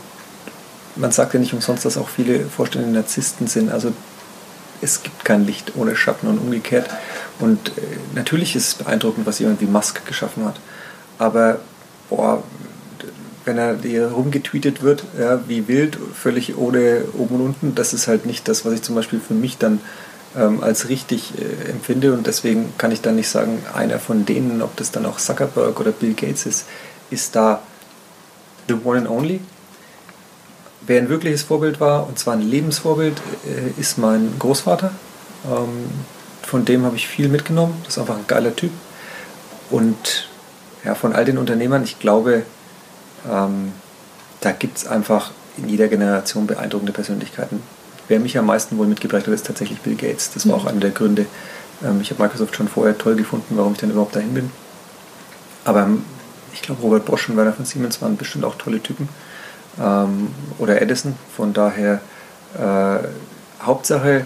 [0.95, 3.71] man sagt ja nicht umsonst, dass auch viele Vorstände Narzissten sind.
[3.71, 3.93] Also
[4.81, 6.89] es gibt kein Licht ohne Schatten und umgekehrt.
[7.39, 7.81] Und äh,
[8.15, 10.59] natürlich ist es beeindruckend, was jemand wie Musk geschaffen hat.
[11.17, 11.59] Aber
[12.09, 12.43] boah,
[13.45, 18.07] wenn er dir rumgetweetet wird, ja, wie wild, völlig ohne oben und unten, das ist
[18.07, 19.79] halt nicht das, was ich zum Beispiel für mich dann
[20.37, 22.13] ähm, als richtig äh, empfinde.
[22.13, 25.79] Und deswegen kann ich dann nicht sagen, einer von denen, ob das dann auch Zuckerberg
[25.79, 26.65] oder Bill Gates ist,
[27.09, 27.61] ist da
[28.67, 29.41] the one and only.
[30.81, 34.91] Wer ein wirkliches Vorbild war, und zwar ein Lebensvorbild, äh, ist mein Großvater.
[35.45, 35.89] Ähm,
[36.43, 37.75] von dem habe ich viel mitgenommen.
[37.83, 38.71] Das ist einfach ein geiler Typ.
[39.69, 40.29] Und
[40.83, 42.43] ja, von all den Unternehmern, ich glaube,
[43.29, 43.73] ähm,
[44.41, 47.61] da gibt es einfach in jeder Generation beeindruckende Persönlichkeiten.
[48.07, 50.31] Wer mich am meisten wohl mitgebracht hat, ist tatsächlich Bill Gates.
[50.33, 50.69] Das war auch mhm.
[50.69, 51.25] einer der Gründe.
[51.83, 54.51] Ähm, ich habe Microsoft schon vorher toll gefunden, warum ich dann überhaupt dahin bin.
[55.65, 55.87] Aber
[56.59, 59.07] ich glaube, Robert Bosch und Werner von Siemens waren bestimmt auch tolle Typen.
[59.81, 61.15] Ähm, oder Edison.
[61.35, 62.01] Von daher,
[62.57, 64.25] äh, Hauptsache,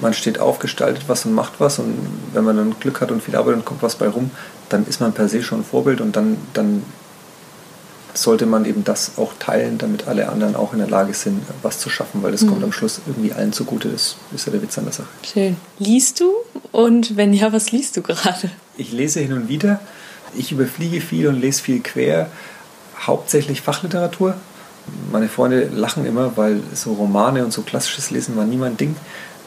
[0.00, 1.78] man steht auf, gestaltet was und macht was.
[1.78, 1.96] Und
[2.32, 4.32] wenn man dann Glück hat und viel Arbeit und kommt was bei rum,
[4.70, 6.82] dann ist man per se schon ein Vorbild und dann, dann
[8.12, 11.78] sollte man eben das auch teilen, damit alle anderen auch in der Lage sind, was
[11.78, 12.48] zu schaffen, weil das mhm.
[12.48, 13.88] kommt am Schluss irgendwie allen zugute.
[13.88, 15.08] Das ist ja der Witz an der Sache.
[15.22, 15.56] Schön.
[15.78, 16.32] Liest du?
[16.72, 18.50] Und wenn ja, was liest du gerade?
[18.76, 19.80] Ich lese hin und wieder.
[20.34, 22.28] Ich überfliege viel und lese viel quer,
[22.98, 24.34] hauptsächlich Fachliteratur.
[25.12, 28.96] Meine Freunde lachen immer, weil so Romane und so klassisches Lesen war nie Ding.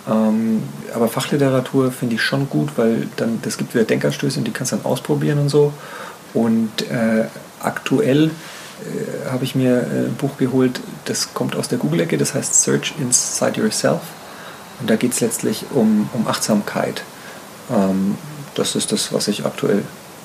[0.10, 0.64] Ähm,
[0.94, 4.74] aber Fachliteratur finde ich schon gut, weil dann das gibt wieder Denkanstöße und die kannst
[4.74, 5.74] dann ausprobieren und so.
[6.34, 7.26] Und äh,
[7.62, 12.34] aktuell äh, habe ich mir äh, ein Buch geholt, das kommt aus der Google-Ecke, das
[12.34, 14.02] heißt Search Inside Yourself.
[14.80, 17.04] Und da geht es letztlich um, um Achtsamkeit.
[17.72, 18.18] Ähm,
[18.56, 19.84] das ist das, was ich aktuell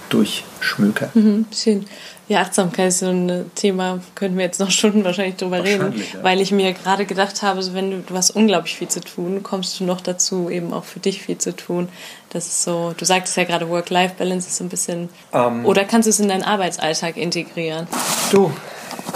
[0.09, 1.11] durchschmökern.
[1.15, 1.87] Mhm, schön.
[2.29, 6.23] Ja, Achtsamkeit ist so ein Thema, könnten wir jetzt noch Stunden wahrscheinlich drüber reden, ja.
[6.23, 9.43] weil ich mir gerade gedacht habe, so wenn du, du hast unglaublich viel zu tun,
[9.43, 11.89] kommst du noch dazu, eben auch für dich viel zu tun.
[12.29, 16.07] Das ist so, du sagtest ja gerade, Work-Life-Balance ist so ein bisschen, ähm, oder kannst
[16.07, 17.87] du es in deinen Arbeitsalltag integrieren?
[18.31, 18.53] Du,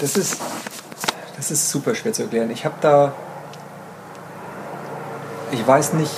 [0.01, 0.41] das ist,
[1.37, 2.51] das ist super schwer zu erklären.
[2.51, 3.15] Ich habe da,
[5.51, 6.13] ich weiß nicht,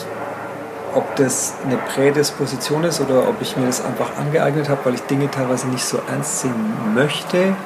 [0.95, 5.03] ob das eine Prädisposition ist oder ob ich mir das einfach angeeignet habe, weil ich
[5.03, 6.55] Dinge teilweise nicht so ernst sehen
[6.95, 7.57] möchte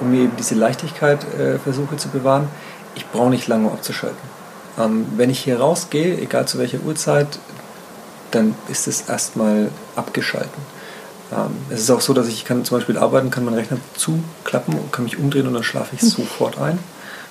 [0.00, 2.48] und mir eben diese Leichtigkeit äh, versuche zu bewahren.
[2.94, 4.18] Ich brauche nicht lange, abzuschalten.
[4.78, 7.38] Ähm, wenn ich hier rausgehe, egal zu welcher Uhrzeit,
[8.30, 10.62] dann ist es erstmal abgeschalten.
[11.32, 14.74] Ähm, es ist auch so, dass ich kann zum Beispiel arbeiten, kann meinen Rechner zuklappen
[14.74, 16.08] und kann mich umdrehen und dann schlafe ich mhm.
[16.08, 16.78] sofort ein.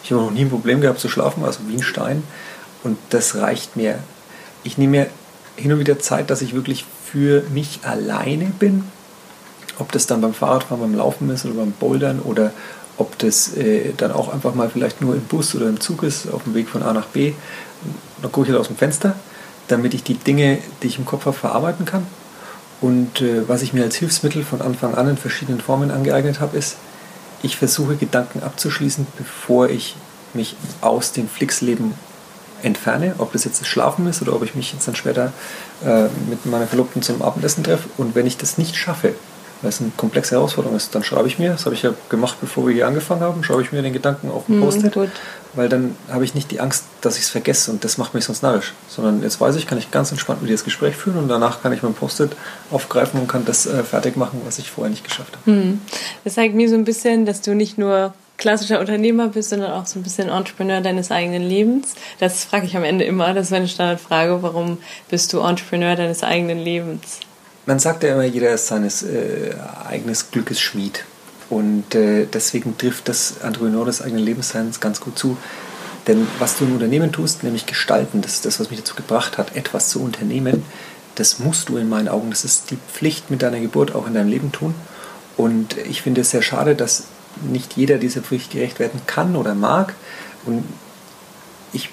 [0.03, 2.23] Ich habe noch nie ein Problem gehabt zu schlafen, also wie ein Stein.
[2.83, 3.99] Und das reicht mir.
[4.63, 5.07] Ich nehme mir
[5.55, 8.83] hin und wieder Zeit, dass ich wirklich für mich alleine bin.
[9.79, 12.51] Ob das dann beim Fahrradfahren, beim Laufen ist oder beim Bouldern oder
[12.97, 16.31] ob das äh, dann auch einfach mal vielleicht nur im Bus oder im Zug ist,
[16.31, 17.33] auf dem Weg von A nach B.
[18.21, 19.15] Dann gucke ich halt aus dem Fenster,
[19.67, 22.05] damit ich die Dinge, die ich im Kopf habe, verarbeiten kann.
[22.79, 26.57] Und äh, was ich mir als Hilfsmittel von Anfang an in verschiedenen Formen angeeignet habe,
[26.57, 26.77] ist,
[27.43, 29.95] ich versuche Gedanken abzuschließen, bevor ich
[30.33, 31.93] mich aus dem Flixleben
[32.63, 35.33] entferne, ob das jetzt das Schlafen ist oder ob ich mich jetzt dann später
[35.85, 37.89] äh, mit meiner Verlobten zum Abendessen treffe.
[37.97, 39.13] Und wenn ich das nicht schaffe,
[39.61, 42.37] weil es eine komplexe Herausforderung ist, dann schreibe ich mir, das habe ich ja gemacht,
[42.41, 44.97] bevor wir hier angefangen haben, schreibe ich mir den Gedanken auf ein mhm, Post-it,
[45.53, 48.25] weil dann habe ich nicht die Angst, dass ich es vergesse und das macht mich
[48.25, 51.17] sonst narrisch, sondern jetzt weiß ich, kann ich ganz entspannt mit dir das Gespräch führen
[51.17, 52.31] und danach kann ich mein Post-it
[52.71, 55.51] aufgreifen und kann das äh, fertig machen, was ich vorher nicht geschafft habe.
[55.51, 55.81] Mhm.
[56.23, 59.85] Das zeigt mir so ein bisschen, dass du nicht nur klassischer Unternehmer bist, sondern auch
[59.85, 61.93] so ein bisschen Entrepreneur deines eigenen Lebens.
[62.19, 64.79] Das frage ich am Ende immer, das ist meine Standardfrage, warum
[65.09, 67.19] bist du Entrepreneur deines eigenen Lebens?
[67.67, 69.53] Man sagt ja immer, jeder ist seines äh,
[69.87, 71.05] eigenes Glückes Schmied.
[71.51, 75.37] Und äh, deswegen trifft das Entrepreneur des eigenen Lebensseins ganz gut zu.
[76.07, 79.37] Denn was du im Unternehmen tust, nämlich gestalten, das ist das, was mich dazu gebracht
[79.37, 80.65] hat, etwas zu unternehmen,
[81.13, 84.15] das musst du in meinen Augen, das ist die Pflicht mit deiner Geburt auch in
[84.15, 84.73] deinem Leben tun.
[85.37, 87.03] Und ich finde es sehr schade, dass
[87.41, 89.93] nicht jeder dieser Pflicht gerecht werden kann oder mag.
[90.45, 90.63] Und
[91.73, 91.89] ich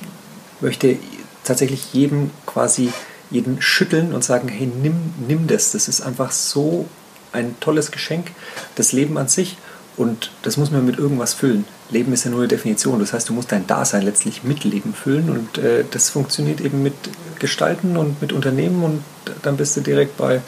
[0.60, 0.96] möchte
[1.44, 2.92] tatsächlich jedem quasi
[3.30, 5.72] jeden schütteln und sagen, hey, nimm, nimm das.
[5.72, 6.86] Das ist einfach so
[7.32, 8.30] ein tolles Geschenk,
[8.74, 9.56] das Leben an sich.
[9.96, 11.64] Und das muss man mit irgendwas füllen.
[11.90, 13.00] Leben ist ja nur eine Definition.
[13.00, 15.28] Das heißt, du musst dein Dasein letztlich mit Leben füllen.
[15.28, 16.94] Und äh, das funktioniert eben mit
[17.40, 18.84] Gestalten und mit Unternehmen.
[18.84, 19.02] Und
[19.42, 20.40] dann bist du direkt bei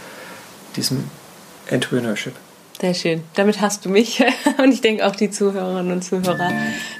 [0.76, 1.04] diesem
[1.66, 2.34] Entrepreneurship.
[2.80, 3.22] Sehr schön.
[3.34, 4.24] Damit hast du mich
[4.58, 6.50] und ich denke auch die Zuhörerinnen und Zuhörer.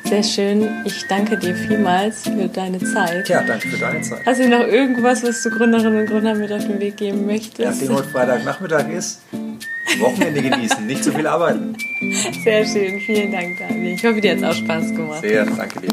[0.05, 0.68] Sehr schön.
[0.85, 3.28] Ich danke dir vielmals für deine Zeit.
[3.28, 4.20] Ja, danke für deine Zeit.
[4.26, 7.81] Hast du noch irgendwas, was du Gründerinnen und Gründern mit auf den Weg geben möchtest?
[7.81, 9.22] Nachdem heute Freitagnachmittag ist,
[9.99, 11.76] Wochenende genießen, nicht zu viel arbeiten.
[12.45, 13.01] Sehr schön.
[13.01, 13.93] Vielen Dank, Dani.
[13.93, 15.20] Ich hoffe, dir hat es auch Spaß gemacht.
[15.22, 15.91] Sehr, danke dir.